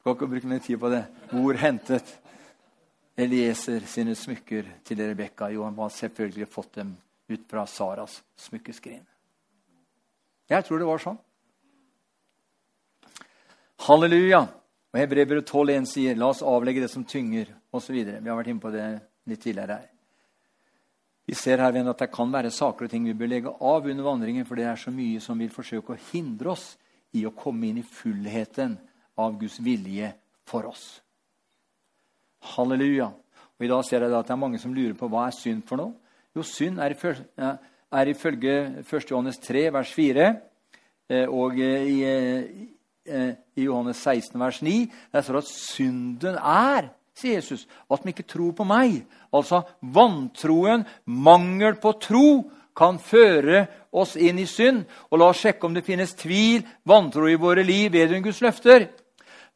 skal 0.00 0.16
ikke 0.16 0.28
bruke 0.32 0.50
mer 0.50 0.62
tid 0.64 0.80
på 0.82 0.90
det. 0.90 1.04
Hvor 1.30 1.58
hentet 1.60 2.16
Elieser 3.20 3.86
sine 3.86 4.16
smykker 4.18 4.66
til 4.86 5.02
Rebekka? 5.04 5.52
Jo, 5.54 5.62
han 5.68 5.78
har 5.78 5.92
selvfølgelig 5.94 6.48
fått 6.50 6.80
dem 6.80 6.96
ut 7.30 7.46
fra 7.46 7.62
Saras 7.70 8.18
smykkeskrin. 8.48 9.04
Jeg 10.50 10.66
tror 10.66 10.82
det 10.82 10.88
var 10.88 11.04
sånn. 11.04 11.20
Halleluja! 13.86 14.42
Og 14.90 14.98
Hebrevet 14.98 15.46
12,1 15.46 15.86
sier, 15.86 16.16
'La 16.18 16.32
oss 16.34 16.42
avlegge 16.42 16.82
det 16.82 16.90
som 16.90 17.04
tynger', 17.06 17.54
osv. 17.70 17.94
Vi 17.94 18.28
har 18.28 18.36
vært 18.36 18.50
inne 18.50 18.60
på 18.60 18.74
det 18.74 18.86
litt 19.30 19.42
tidligere 19.46 19.78
her. 19.78 19.99
Vi 21.26 21.36
ser 21.38 21.60
her 21.62 21.76
at 21.90 21.98
det 21.98 22.10
kan 22.12 22.32
være 22.32 22.50
saker 22.50 22.86
og 22.86 22.90
ting 22.90 23.04
vi 23.06 23.14
bør 23.14 23.30
legge 23.30 23.52
av 23.60 23.86
under 23.86 24.04
vandringen, 24.04 24.46
for 24.46 24.58
det 24.58 24.64
er 24.66 24.76
så 24.76 24.90
mye 24.90 25.20
som 25.20 25.38
vil 25.38 25.52
forsøke 25.52 25.94
å 25.94 26.02
hindre 26.10 26.50
oss 26.54 26.76
i 27.12 27.24
å 27.26 27.34
komme 27.36 27.68
inn 27.68 27.78
i 27.78 27.86
fullheten 27.86 28.76
av 29.20 29.38
Guds 29.38 29.60
vilje 29.62 30.12
for 30.48 30.66
oss. 30.70 31.00
Halleluja. 32.54 33.10
Og 33.60 33.66
I 33.66 33.70
dag 33.70 33.84
ser 33.84 34.04
jeg 34.04 34.14
at 34.16 34.28
det 34.28 34.34
er 34.34 34.40
mange 34.40 34.58
som 34.58 34.74
lurer 34.74 34.96
på 34.96 35.08
hva 35.12 35.26
er 35.28 35.36
synd 35.36 35.66
for 35.68 35.80
noe. 35.80 35.92
Jo, 36.36 36.44
synd 36.46 36.80
er, 36.80 36.94
er 36.96 38.10
ifølge 38.12 38.54
1. 38.80 39.10
Johannes 39.10 39.40
3, 39.42 39.66
vers 39.74 39.90
4, 39.92 40.28
eh, 41.10 41.26
og 41.26 41.58
eh, 41.60 41.90
i, 41.90 41.98
eh, 43.10 43.32
i 43.58 43.66
Johannes 43.66 44.00
16, 44.00 44.38
vers 44.40 44.62
9, 44.62 44.76
der 45.12 45.26
står 45.26 45.40
at 45.42 45.50
synden 45.50 46.38
er, 46.38 46.92
sier 47.16 47.38
Jesus, 47.38 47.66
at 47.90 48.02
de 48.04 48.12
ikke 48.12 48.28
tror 48.28 48.52
på 48.56 48.66
meg. 48.68 49.02
Altså 49.34 49.62
vantroen, 49.80 50.86
mangel 51.04 51.78
på 51.82 51.94
tro, 52.02 52.30
kan 52.76 53.00
føre 53.02 53.66
oss 53.92 54.14
inn 54.16 54.38
i 54.40 54.46
synd. 54.48 54.86
Og 55.10 55.20
la 55.20 55.30
oss 55.32 55.42
sjekke 55.42 55.66
om 55.66 55.74
det 55.76 55.84
finnes 55.84 56.16
tvil, 56.16 56.64
vantro 56.88 57.28
i 57.28 57.38
våre 57.40 57.64
liv 57.66 57.92
vedrørende 57.92 58.30
Guds 58.30 58.40
løfter. 58.44 58.88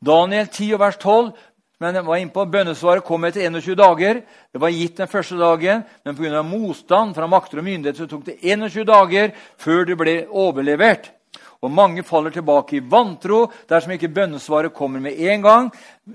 Daniel 0.05 0.51
10, 0.51 0.75
vers 0.79 0.99
12 1.01 1.33
men 1.83 1.99
jeg 1.99 2.07
var 2.07 2.21
inne 2.23 2.33
på 2.33 2.45
Bønnesvaret 2.49 3.05
kom 3.05 3.27
etter 3.27 3.49
21 3.49 3.75
dager. 3.77 4.21
Det 4.55 4.61
var 4.63 4.73
gitt 4.73 5.01
den 5.01 5.11
første 5.11 5.37
dagen, 5.37 5.83
men 6.05 6.17
pga. 6.17 6.43
motstand 6.47 7.17
fra 7.17 7.27
makter 7.27 7.61
og 7.61 7.67
myndigheter 7.67 8.05
så 8.05 8.09
tok 8.09 8.25
det 8.29 8.39
21 8.41 8.87
dager 8.89 9.35
før 9.61 9.85
det 9.85 9.97
ble 9.99 10.15
overlevert. 10.31 11.11
Og 11.65 11.73
mange 11.73 12.05
faller 12.05 12.35
tilbake 12.35 12.77
i 12.77 12.83
vantro 12.85 13.47
dersom 13.71 13.95
ikke 13.95 14.13
bønnesvaret 14.13 14.75
kommer 14.77 15.01
med 15.01 15.17
en 15.17 15.45
gang. 15.45 15.71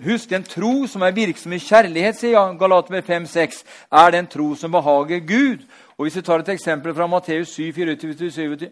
Husk, 0.06 0.32
en 0.32 0.46
tro 0.46 0.86
som 0.88 1.02
er 1.02 1.16
virksom 1.16 1.56
i 1.58 1.62
kjærlighet, 1.64 2.20
sier 2.20 2.54
Galater 2.60 3.02
5,6, 3.02 3.64
er 3.90 4.14
den 4.14 4.30
tro 4.30 4.52
som 4.56 4.76
behager 4.78 5.24
Gud. 5.26 5.66
Og 5.98 6.06
Hvis 6.06 6.20
vi 6.20 6.22
tar 6.22 6.44
et 6.44 6.54
eksempel 6.54 6.94
fra 6.94 7.08
Matteus 7.10 7.56
7, 7.58 7.74
24-27 7.74 8.70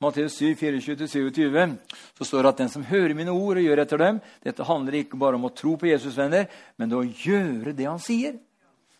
Matteus 0.00 0.32
7, 0.40 0.54
24-27, 0.56 1.76
så 2.18 2.24
står 2.24 2.42
det 2.42 2.48
at 2.48 2.60
den 2.62 2.70
som 2.72 2.84
hører 2.88 3.12
mine 3.14 3.34
ord 3.36 3.58
og 3.60 3.66
gjør 3.66 3.82
etter 3.82 4.00
dem 4.00 4.20
Dette 4.40 4.64
handler 4.64 4.96
ikke 4.96 5.18
bare 5.20 5.36
om 5.36 5.44
å 5.44 5.52
tro 5.52 5.74
på 5.76 5.90
Jesus, 5.90 6.16
venner, 6.16 6.46
men 6.80 6.88
det 6.88 6.96
å 6.96 7.04
gjøre 7.04 7.74
det 7.76 7.84
han 7.84 8.00
sier. 8.00 8.38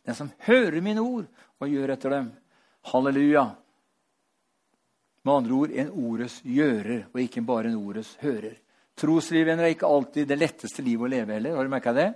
Den 0.04 0.18
som 0.18 0.28
hører 0.44 0.84
mine 0.84 1.00
ord 1.00 1.24
og 1.60 1.72
gjør 1.72 1.94
etter 1.96 2.12
dem. 2.12 2.28
Halleluja. 2.92 3.46
Med 5.24 5.34
andre 5.34 5.52
ord 5.56 5.72
en 5.76 5.90
ordets 5.90 6.38
gjører, 6.44 7.06
og 7.12 7.20
ikke 7.20 7.44
bare 7.44 7.68
en 7.68 7.80
ordets 7.80 8.14
hører. 8.22 8.56
Troslivet 8.96 9.58
er 9.58 9.72
ikke 9.72 9.88
alltid 9.88 10.28
det 10.28 10.38
letteste 10.38 10.84
livet 10.84 11.06
å 11.06 11.12
leve 11.12 11.36
heller. 11.36 11.56
Har 11.56 11.64
du 11.64 11.72
merka 11.72 11.92
det? 11.96 12.08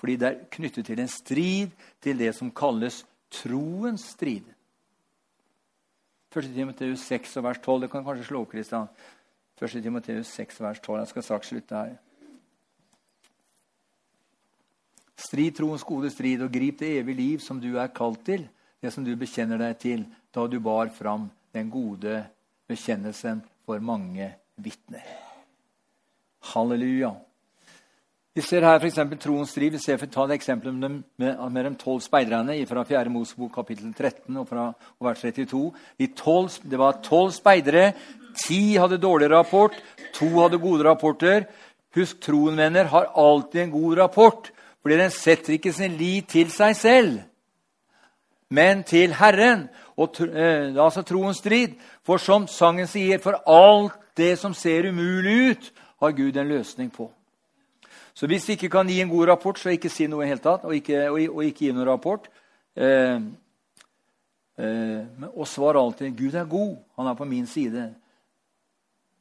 Fordi 0.00 0.16
det 0.16 0.28
er 0.28 0.38
knyttet 0.52 0.86
til 0.88 1.00
en 1.00 1.12
strid 1.12 1.72
til 2.00 2.20
det 2.20 2.32
som 2.36 2.52
kalles 2.52 3.02
troens 3.32 4.06
strid. 4.14 4.46
1. 6.30 6.52
Timoteus 6.54 7.02
6 7.08 7.36
vers 7.42 7.58
12. 7.58 7.80
Det 7.82 7.90
kan 7.92 8.04
kanskje 8.06 8.28
slå 8.28 8.44
opp, 8.44 8.52
Kristian. 8.52 8.88
1. 9.60 9.82
Timoteus 9.82 10.30
6 10.38 10.62
vers 10.64 10.80
12. 10.80 10.98
Jeg 11.00 11.10
skal 11.12 11.26
straks 11.26 11.52
slutte 11.52 11.76
her. 11.76 11.98
Strid 15.20 15.58
troens 15.58 15.84
gode 15.84 16.08
strid, 16.12 16.40
og 16.40 16.52
grip 16.52 16.78
det 16.80 16.94
evige 17.02 17.20
liv 17.20 17.44
som 17.44 17.60
du 17.60 17.74
er 17.76 17.92
kalt 17.92 18.22
til, 18.24 18.46
det 18.80 18.92
som 18.94 19.04
du 19.04 19.12
bekjenner 19.20 19.60
deg 19.60 19.76
til, 19.82 20.06
da 20.32 20.46
du 20.48 20.56
bar 20.64 20.88
fram 20.96 21.28
den 21.54 21.70
gode 21.70 22.22
bekjennelsen 22.70 23.42
for 23.66 23.82
mange 23.82 24.28
vitner. 24.60 25.04
Halleluja. 26.52 27.12
Vi 28.30 28.42
ser 28.46 28.62
her 28.62 28.78
f.eks. 28.78 28.98
troens 29.18 29.50
strid. 29.50 29.74
Vi 29.74 29.82
ser 29.82 29.98
for 29.98 30.06
å 30.06 30.14
ta 30.14 30.24
et 30.28 30.36
eksempel 30.38 30.72
med, 30.72 31.00
de 31.18 31.72
tolv 31.80 31.98
speiderne 32.04 32.54
fra 32.68 32.84
4. 32.86 33.10
Mosebok 33.10 33.56
kapittel 33.58 33.90
13 33.90 34.36
og, 34.38 34.46
fra, 34.48 34.68
vers 35.02 35.24
32. 35.24 35.64
De 35.98 36.08
12, 36.14 36.60
det 36.70 36.78
var 36.78 37.00
tolv 37.02 37.34
speidere. 37.34 37.90
Ti 38.38 38.60
hadde 38.78 39.00
dårlig 39.02 39.32
rapport, 39.32 39.74
to 40.14 40.30
hadde 40.36 40.62
gode 40.62 40.86
rapporter. 40.86 41.48
Husk, 41.98 42.20
troen, 42.22 42.54
venner, 42.54 42.86
har 42.92 43.10
alltid 43.18 43.64
en 43.64 43.74
god 43.74 43.98
rapport. 43.98 44.52
Fordi 44.80 45.00
den 45.02 45.10
setter 45.12 45.58
ikke 45.58 45.74
sin 45.74 45.98
lit 45.98 46.30
til 46.30 46.54
seg 46.54 46.78
selv, 46.78 47.18
men 48.50 48.82
til 48.84 49.14
Herren. 49.14 49.68
Og, 49.96 50.16
eh, 50.20 50.74
altså 50.84 51.02
troens 51.02 51.38
strid. 51.38 51.76
For 52.06 52.16
som 52.16 52.46
sangen 52.46 52.86
sier, 52.86 53.18
for 53.18 53.38
alt 53.46 53.96
det 54.16 54.38
som 54.38 54.54
ser 54.54 54.88
umulig 54.90 55.50
ut, 55.50 55.72
har 56.00 56.12
Gud 56.16 56.36
en 56.36 56.48
løsning 56.48 56.92
på. 56.92 57.10
Så 58.14 58.26
hvis 58.26 58.48
vi 58.48 58.52
ikke 58.52 58.68
kan 58.68 58.88
gi 58.88 59.00
en 59.00 59.08
god 59.08 59.28
rapport, 59.28 59.58
så 59.58 59.70
ikke 59.70 59.88
si 59.88 60.06
noe 60.06 60.24
i 60.24 60.28
hele 60.28 60.42
tatt. 60.42 60.64
Og 60.64 60.74
ikke, 60.74 61.10
og, 61.10 61.20
og 61.36 61.44
ikke 61.44 61.66
gi 61.66 61.72
noen 61.72 61.88
rapport. 61.88 62.26
Eh, 62.76 63.20
eh, 64.58 65.02
og 65.34 65.46
svar 65.48 65.78
alltid 65.78 66.16
'Gud 66.16 66.34
er 66.34 66.44
god. 66.44 66.76
Han 66.96 67.06
er 67.06 67.14
på 67.14 67.24
min 67.24 67.46
side'. 67.46 67.94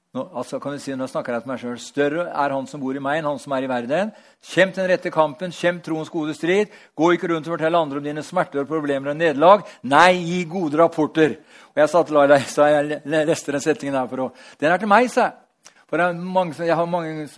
Nå, 0.09 0.23
altså 0.41 0.57
kan 0.57 0.73
du 0.73 0.81
si, 0.81 0.89
nå 0.97 1.05
snakker 1.05 1.35
jeg 1.35 1.43
til 1.43 1.51
meg 1.51 1.59
selv. 1.61 1.81
Større 1.83 2.23
er 2.33 2.53
han 2.55 2.65
som 2.65 2.81
bor 2.81 2.97
i 2.97 3.01
meg, 3.03 3.19
enn 3.19 3.27
han 3.29 3.41
som 3.41 3.53
er 3.53 3.67
i 3.67 3.69
verden. 3.69 4.09
Kjemp 4.41 4.73
den 4.73 4.87
rette 4.89 5.11
kampen, 5.13 5.51
kjemp 5.53 5.83
troens 5.85 6.09
gode 6.09 6.33
strid. 6.33 6.71
Gå 6.97 7.11
ikke 7.13 7.29
rundt 7.29 7.45
og 7.45 7.53
fortell 7.53 7.77
andre 7.77 8.01
om 8.01 8.07
dine 8.07 8.23
smerter, 8.25 8.63
og 8.63 8.71
problemer 8.71 9.11
og 9.13 9.19
nederlag. 9.19 9.67
Nei, 9.85 10.15
gi 10.17 10.39
gode 10.49 10.81
rapporter. 10.81 11.35
Og 11.75 11.83
Jeg 11.83 11.91
sa 11.93 12.01
til 12.01 12.17
Laila 12.17 12.39
så 12.41 12.71
jeg 12.71 13.03
leste 13.05 13.53
den 13.53 13.61
setningen 13.61 13.99
her 13.99 14.09
for 14.09 14.25
å 14.25 14.27
Den 14.57 14.73
er 14.73 14.81
til 14.81 14.89
meg, 14.89 15.11
sa 15.13 15.27
jeg. 15.27 15.77
For 15.89 16.01
jeg, 16.01 16.17
mange, 16.17 16.57
jeg 16.65 16.75
har 16.77 16.89
mange 16.89 17.29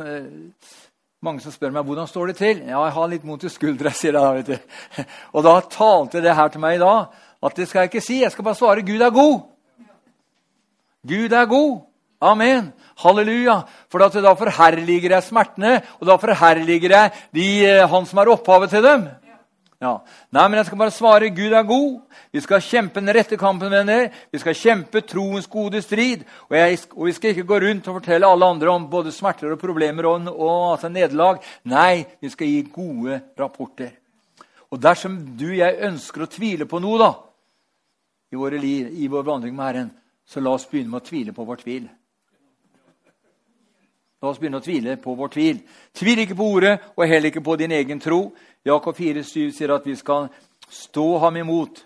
mange 1.21 1.43
som 1.43 1.53
spør 1.53 1.75
meg 1.75 1.85
hvordan 1.85 2.07
står 2.07 2.31
det 2.31 2.39
til. 2.39 2.63
Ja, 2.65 2.79
jeg 2.87 2.95
har 2.95 3.11
litt 3.11 3.27
vondt 3.27 3.43
i 3.45 3.51
skuldra, 3.51 3.91
sier 3.91 4.15
jeg 4.15 4.21
da. 4.21 4.31
vet 4.39 4.47
du. 4.47 5.03
Og 5.35 5.43
da 5.43 5.59
talte 5.67 6.23
det 6.23 6.39
her 6.39 6.49
til 6.49 6.63
meg 6.63 6.79
i 6.79 6.83
dag 6.87 7.11
at 7.41 7.55
det 7.57 7.67
skal 7.67 7.83
jeg 7.83 7.91
ikke 7.91 8.07
si. 8.07 8.23
Jeg 8.23 8.31
skal 8.31 8.47
bare 8.47 8.57
svare 8.57 8.87
Gud 8.87 9.01
er 9.01 9.11
god. 9.11 9.39
Gud 11.03 11.33
er 11.35 11.45
god. 11.51 11.90
Amen. 12.21 12.71
Halleluja. 13.01 13.63
For 13.89 13.99
da 13.99 14.35
forherliger 14.37 15.15
jeg 15.17 15.25
smertene, 15.25 15.79
og 15.99 16.07
da 16.07 16.19
forherliger 16.21 16.93
jeg 16.93 17.11
de, 17.33 17.49
eh, 17.65 17.89
han 17.89 18.05
som 18.05 18.19
er 18.21 18.29
opphavet 18.29 18.69
til 18.69 18.83
dem. 18.85 19.09
Ja. 19.81 19.95
Nei, 20.29 20.43
men 20.45 20.59
jeg 20.59 20.67
skal 20.67 20.77
bare 20.77 20.93
svare 20.93 21.29
Gud 21.33 21.55
er 21.57 21.63
god. 21.65 22.01
Vi 22.29 22.41
skal 22.45 22.61
kjempe 22.61 23.01
den 23.01 23.09
rette 23.17 23.37
kampen, 23.37 23.71
venner. 23.73 24.11
Vi 24.31 24.37
skal 24.37 24.53
kjempe 24.53 25.01
troens 25.01 25.47
gode 25.49 25.81
strid. 25.81 26.21
Og, 26.49 26.57
jeg, 26.57 26.77
og, 26.91 27.07
vi 27.07 27.13
skal 27.17 27.31
ikke 27.33 27.47
gå 27.49 27.57
rundt 27.63 27.87
og 27.89 27.97
fortelle 27.97 28.29
alle 28.29 28.45
andre 28.45 28.69
om 28.69 28.85
både 28.91 29.11
smerter 29.11 29.55
og 29.55 29.59
problemer 29.59 30.05
og, 30.05 30.27
og 30.35 30.75
altså 30.75 30.91
nederlag. 30.93 31.41
Nei, 31.65 32.05
vi 32.21 32.29
skal 32.29 32.51
gi 32.51 32.61
gode 32.69 33.17
rapporter. 33.39 33.89
Og 34.69 34.79
dersom 34.79 35.17
du 35.35 35.47
og 35.49 35.57
jeg 35.57 35.81
ønsker 35.89 36.27
å 36.27 36.29
tvile 36.29 36.69
på 36.69 36.79
noe 36.79 37.01
da, 37.01 37.09
i, 38.31 38.37
våre 38.37 38.61
liv, 38.61 38.93
i 39.01 39.09
vår 39.09 39.25
vandring 39.25 39.57
med 39.57 39.65
Herren, 39.65 39.89
Så 40.23 40.39
la 40.39 40.53
oss 40.53 40.69
begynne 40.69 40.93
med 40.93 41.01
å 41.01 41.03
tvile 41.09 41.33
på 41.33 41.43
vår 41.43 41.57
tvil. 41.59 41.89
La 44.21 44.29
oss 44.29 44.37
begynne 44.37 44.59
å 44.61 44.63
tvile 44.63 44.97
på 45.01 45.15
vår 45.17 45.31
tvil. 45.33 45.61
Tvil 45.97 46.23
ikke 46.23 46.37
på 46.37 46.47
ordet, 46.57 46.75
og 46.93 47.07
heller 47.09 47.31
ikke 47.31 47.41
på 47.41 47.55
din 47.57 47.73
egen 47.73 47.99
tro. 47.99 48.27
Jakob 48.65 48.97
4,7 48.97 49.49
sier 49.55 49.73
at 49.73 49.87
vi 49.87 49.95
skal 49.97 50.29
stå 50.69 51.07
ham 51.23 51.39
imot. 51.41 51.81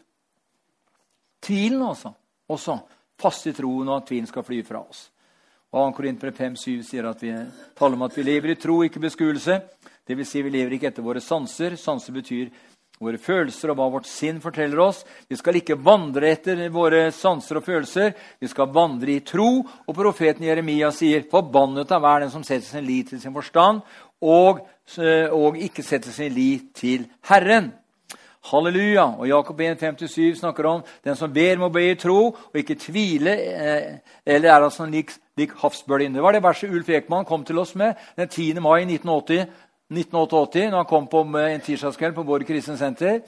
Tvilen, 1.46 1.82
altså. 1.86 2.12
Også 2.52 2.76
fast 3.18 3.48
i 3.48 3.54
troen, 3.56 3.88
og 3.88 4.02
at 4.02 4.10
tvilen 4.10 4.28
skal 4.28 4.44
fly 4.44 4.60
fra 4.68 4.84
oss. 4.84 5.08
Og 5.72 5.90
2. 5.92 5.96
Korinter 5.96 6.32
5,7 6.36 6.84
sier 6.88 7.08
at 7.08 7.24
vi 7.24 7.32
taler 7.76 7.98
om 7.98 8.06
at 8.06 8.18
vi 8.18 8.28
lever 8.28 8.54
i 8.54 8.60
tro, 8.60 8.82
ikke 8.84 9.04
beskuelse. 9.08 9.58
Dvs. 10.06 10.30
Si 10.30 10.44
vi 10.44 10.52
lever 10.54 10.76
ikke 10.76 10.92
etter 10.92 11.04
våre 11.06 11.24
sanser. 11.24 11.80
Sanser 11.80 12.14
betyr 12.16 12.52
våre 13.02 13.20
følelser 13.20 13.72
og 13.72 13.80
hva 13.80 13.88
vårt 13.98 14.08
sinn 14.10 14.40
forteller 14.44 14.80
oss. 14.86 15.04
Vi 15.28 15.38
skal 15.40 15.60
ikke 15.60 15.78
vandre 15.84 16.32
etter 16.32 16.62
våre 16.74 17.10
sanser 17.16 17.60
og 17.60 17.66
følelser. 17.66 18.14
Vi 18.40 18.50
skal 18.52 18.72
vandre 18.76 19.18
i 19.18 19.24
tro. 19.26 19.50
Og 19.64 19.96
profeten 19.96 20.48
Jeremia 20.48 20.92
sier, 20.92 21.28
'Forbannet 21.30 21.92
av 21.92 22.02
hver 22.02 22.20
den 22.22 22.32
som 22.32 22.44
setter 22.44 22.68
sin 22.68 22.86
lit 22.86 23.10
til 23.10 23.22
sin 23.22 23.34
forstand', 23.34 23.82
og, 24.22 24.68
og 25.32 25.58
ikke 25.58 25.84
setter 25.84 26.12
sin 26.12 26.34
lit 26.34 26.74
til 26.76 27.08
Herren. 27.28 27.74
Halleluja! 28.46 29.06
Og 29.18 29.28
Jakob 29.28 29.62
1,57 29.62 30.36
snakker 30.38 30.68
om 30.70 30.82
den 31.04 31.16
som 31.18 31.32
ber, 31.34 31.58
må 31.58 31.72
be 31.74 31.88
i 31.90 31.96
tro 31.98 32.28
og 32.30 32.60
ikke 32.60 32.78
tvile. 32.78 33.34
Eh, 33.34 33.96
eller 34.26 34.52
er 34.52 34.66
altså 34.68 34.86
lik, 34.86 35.16
lik 35.38 35.56
havsbølgen. 35.58 36.14
Det 36.14 36.22
var 36.22 36.36
det 36.36 36.44
verset 36.46 36.70
Ulf 36.70 36.90
Ekman 36.94 37.26
kom 37.26 37.46
til 37.46 37.58
oss 37.60 37.74
med 37.76 37.96
den 38.18 38.30
10. 38.30 38.62
mai 38.62 38.86
1980. 38.86 39.48
1988, 39.94 40.70
når 40.72 40.78
han 40.82 40.90
kom 40.90 41.06
på 41.08 41.22
en 41.22 41.62
tirsdagskveld 41.62 42.16
på 42.16 42.26
Borg 42.26 42.48
kristne 42.48 42.78
senter, 42.78 43.22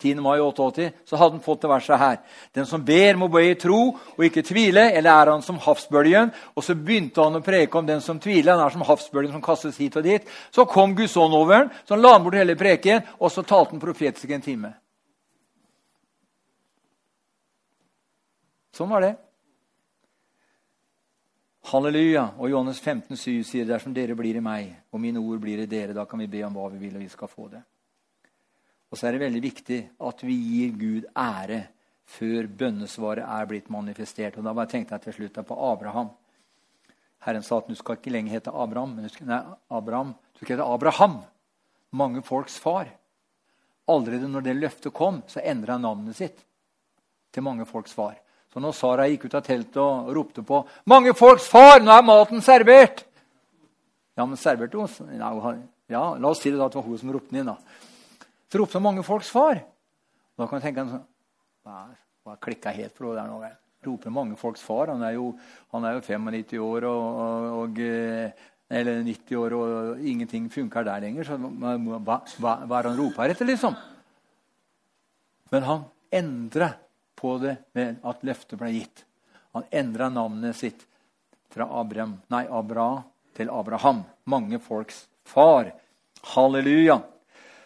10. 0.00 0.14
mai 0.24 0.40
88, 0.40 0.90
så 1.04 1.16
hadde 1.16 1.36
han 1.36 1.44
fått 1.44 1.60
det 1.62 1.70
verset 1.70 2.00
her. 2.00 2.16
Den 2.56 2.66
som 2.66 2.82
ber, 2.84 3.18
må 3.20 3.28
be 3.28 3.42
i 3.50 3.54
tro 3.60 3.80
og 3.92 4.24
ikke 4.24 4.42
tvile, 4.46 4.86
eller 4.96 5.12
er 5.12 5.32
han 5.34 5.44
som 5.44 5.60
havsbølgen? 5.60 6.32
Og 6.56 6.64
så 6.64 6.74
begynte 6.74 7.22
han 7.22 7.36
å 7.36 7.44
preke 7.44 7.78
om 7.78 7.86
den 7.86 8.00
som 8.00 8.18
tviler. 8.18 8.56
Han 8.56 8.64
er 8.64 8.74
som 8.74 8.86
havsbølgen 8.88 9.36
som 9.36 9.44
kastes 9.44 9.78
hit 9.78 9.98
og 10.00 10.06
dit. 10.08 10.24
Så 10.50 10.64
kom 10.64 10.96
Guds 10.96 11.18
ånd 11.20 11.36
over 11.36 11.58
ham, 11.58 11.74
så 11.84 11.94
han 11.94 12.02
la 12.02 12.14
bort 12.18 12.38
hele 12.40 12.56
preken, 12.58 13.04
og 13.20 13.30
så 13.30 13.44
talte 13.44 13.76
han 13.76 13.82
profetisk 13.82 14.32
en 14.32 14.46
time. 14.46 14.72
Sånn 18.74 18.88
var 18.88 19.04
det. 19.04 19.14
Halleluja. 21.68 22.30
Og 22.38 22.50
Johannes 22.50 22.80
15, 22.80 23.16
7 23.16 23.42
sier 23.44 23.68
dersom 23.68 23.92
dere 23.94 24.16
blir 24.18 24.38
i 24.38 24.44
meg, 24.44 24.72
og 24.90 25.02
mine 25.02 25.20
ord 25.20 25.42
blir 25.42 25.60
i 25.62 25.68
dere, 25.70 25.94
da 25.96 26.06
kan 26.08 26.22
vi 26.22 26.30
be 26.30 26.40
om 26.46 26.56
hva 26.56 26.70
vi 26.72 26.80
vil, 26.80 26.96
og 26.96 27.04
vi 27.04 27.10
skal 27.12 27.30
få 27.30 27.50
det. 27.52 27.60
Og 28.90 28.98
så 28.98 29.06
er 29.06 29.14
det 29.14 29.22
veldig 29.22 29.42
viktig 29.44 29.80
at 30.08 30.24
vi 30.26 30.34
gir 30.34 30.72
Gud 30.78 31.10
ære 31.14 31.60
før 32.10 32.48
bønnesvaret 32.58 33.22
er 33.22 33.46
blitt 33.46 33.68
manifestert. 33.70 34.38
Og 34.38 34.46
da 34.46 34.54
bare 34.56 34.70
tenkte 34.72 34.96
jeg 34.96 35.04
til 35.04 35.18
slutt 35.18 35.38
på 35.46 35.58
Abraham. 35.70 36.10
Herren 37.22 37.44
sa 37.46 37.60
at 37.60 37.68
du 37.68 37.76
skal 37.78 37.98
ikke 37.98 38.10
lenger 38.10 38.38
hete 38.38 38.50
Abraham, 38.50 38.96
men 38.96 39.06
du 39.06 39.12
skal, 39.12 39.28
nei, 39.28 39.40
Abraham, 39.70 40.14
du 40.34 40.42
skal 40.42 40.56
hete 40.56 40.66
Abraham. 40.66 41.20
Mange 41.94 42.22
folks 42.26 42.56
far. 42.58 42.88
Allerede 43.90 44.30
når 44.30 44.46
det 44.46 44.56
løftet 44.56 44.94
kom, 44.96 45.20
så 45.28 45.42
endra 45.44 45.76
han 45.76 45.86
navnet 45.86 46.18
sitt 46.18 46.42
til 47.30 47.46
mange 47.46 47.66
folks 47.68 47.94
far. 47.94 48.16
Så 48.50 48.60
når 48.62 48.74
Sara 48.74 49.06
gikk 49.06 49.28
ut 49.28 49.36
av 49.38 49.44
teltet 49.46 49.78
og 49.78 50.10
ropte 50.14 50.42
på 50.42 50.64
'Mange 50.86 51.14
folks 51.14 51.46
far, 51.48 51.80
nå 51.80 51.90
er 51.90 52.02
maten 52.02 52.40
servert!' 52.40 53.04
Ja, 54.16 54.26
men 54.26 54.36
serverte 54.36 54.76
hun? 54.76 55.68
Ja, 55.88 56.14
la 56.14 56.28
oss 56.28 56.40
si 56.42 56.50
det 56.50 56.58
da 56.58 56.66
at 56.66 56.72
det 56.72 56.82
var 56.82 56.88
hun 56.88 56.98
som 56.98 57.12
ropte 57.12 57.30
den 57.30 57.40
inn. 57.40 57.46
da. 57.46 57.56
Så 58.50 58.58
ropte 58.58 58.78
hun 58.78 58.82
'Mange 58.82 59.04
folks 59.04 59.30
far'. 59.30 59.62
Da 60.38 60.46
kan 60.46 60.60
du 60.60 60.64
tenke 60.66 60.84
sånn 60.88 61.04
Hva 62.24 62.36
klikka 62.40 62.72
helt 62.72 62.96
for 62.96 63.14
henne 63.14 63.22
der 63.22 63.28
nå? 63.28 63.56
Roper 63.86 64.12
mange 64.12 64.36
folks 64.36 64.60
far. 64.60 64.90
Han 64.92 65.02
er 65.02 65.14
jo, 65.14 65.30
han 65.72 65.84
er 65.88 65.94
jo 65.96 66.00
95 66.04 66.58
år 66.60 66.84
og, 66.84 67.60
og, 67.62 67.78
eh, 67.80 68.30
eller 68.70 69.00
90 69.02 69.38
år, 69.40 69.54
og 69.56 70.02
ingenting 70.04 70.50
funker 70.52 70.84
der 70.84 71.00
lenger. 71.00 71.24
Så 71.24 71.38
hva, 71.40 71.72
hva, 71.80 72.18
hva 72.68 72.78
er 72.78 72.88
han 72.90 72.98
roper 73.00 73.32
etter, 73.32 73.48
liksom? 73.48 73.76
Men 75.50 75.66
han 75.66 75.86
endrer 76.12 76.76
på 77.20 77.36
det 77.42 77.56
med 77.76 78.00
at 78.06 78.24
løftet 78.26 78.58
ble 78.60 78.72
gitt. 78.74 79.04
Han 79.52 79.66
endra 79.70 80.08
navnet 80.08 80.56
sitt 80.56 80.86
fra 81.50 81.66
Abraham, 81.80 82.16
nei, 82.30 82.44
Abra 82.46 83.02
til 83.36 83.50
Abraham. 83.50 84.04
Mange 84.24 84.60
folks 84.62 85.06
far. 85.26 85.72
Halleluja. 86.34 87.00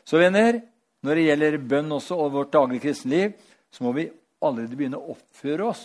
Så 0.04 0.18
venner, 0.20 0.60
når 1.04 1.18
det 1.18 1.26
gjelder 1.28 1.58
bønn 1.72 1.92
også 1.92 2.18
og 2.18 2.32
vårt 2.32 2.52
daglige 2.54 2.86
kristenliv, 2.86 3.34
så 3.70 3.84
må 3.84 3.92
vi 3.96 4.08
allerede 4.44 4.76
begynne 4.78 5.00
å 5.00 5.14
oppføre 5.14 5.68
oss 5.68 5.84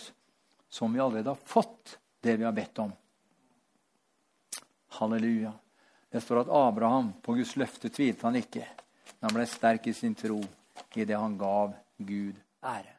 som 0.70 0.94
vi 0.94 1.02
allerede 1.02 1.34
har 1.34 1.48
fått 1.50 1.98
det 2.22 2.38
vi 2.38 2.48
har 2.48 2.56
bedt 2.56 2.84
om. 2.84 2.92
Halleluja. 5.00 5.52
Det 6.10 6.22
står 6.24 6.44
at 6.44 6.54
Abraham 6.60 7.12
på 7.22 7.36
Guds 7.38 7.56
løfte 7.60 7.92
tvilte 7.94 8.26
han 8.28 8.40
ikke. 8.40 8.66
Men 9.20 9.30
han 9.30 9.36
ble 9.36 9.50
sterk 9.50 9.90
i 9.90 9.96
sin 9.96 10.16
tro 10.18 10.40
i 10.96 11.06
det 11.06 11.18
han 11.18 11.38
gav 11.38 11.76
Gud 11.98 12.40
ære. 12.64 12.99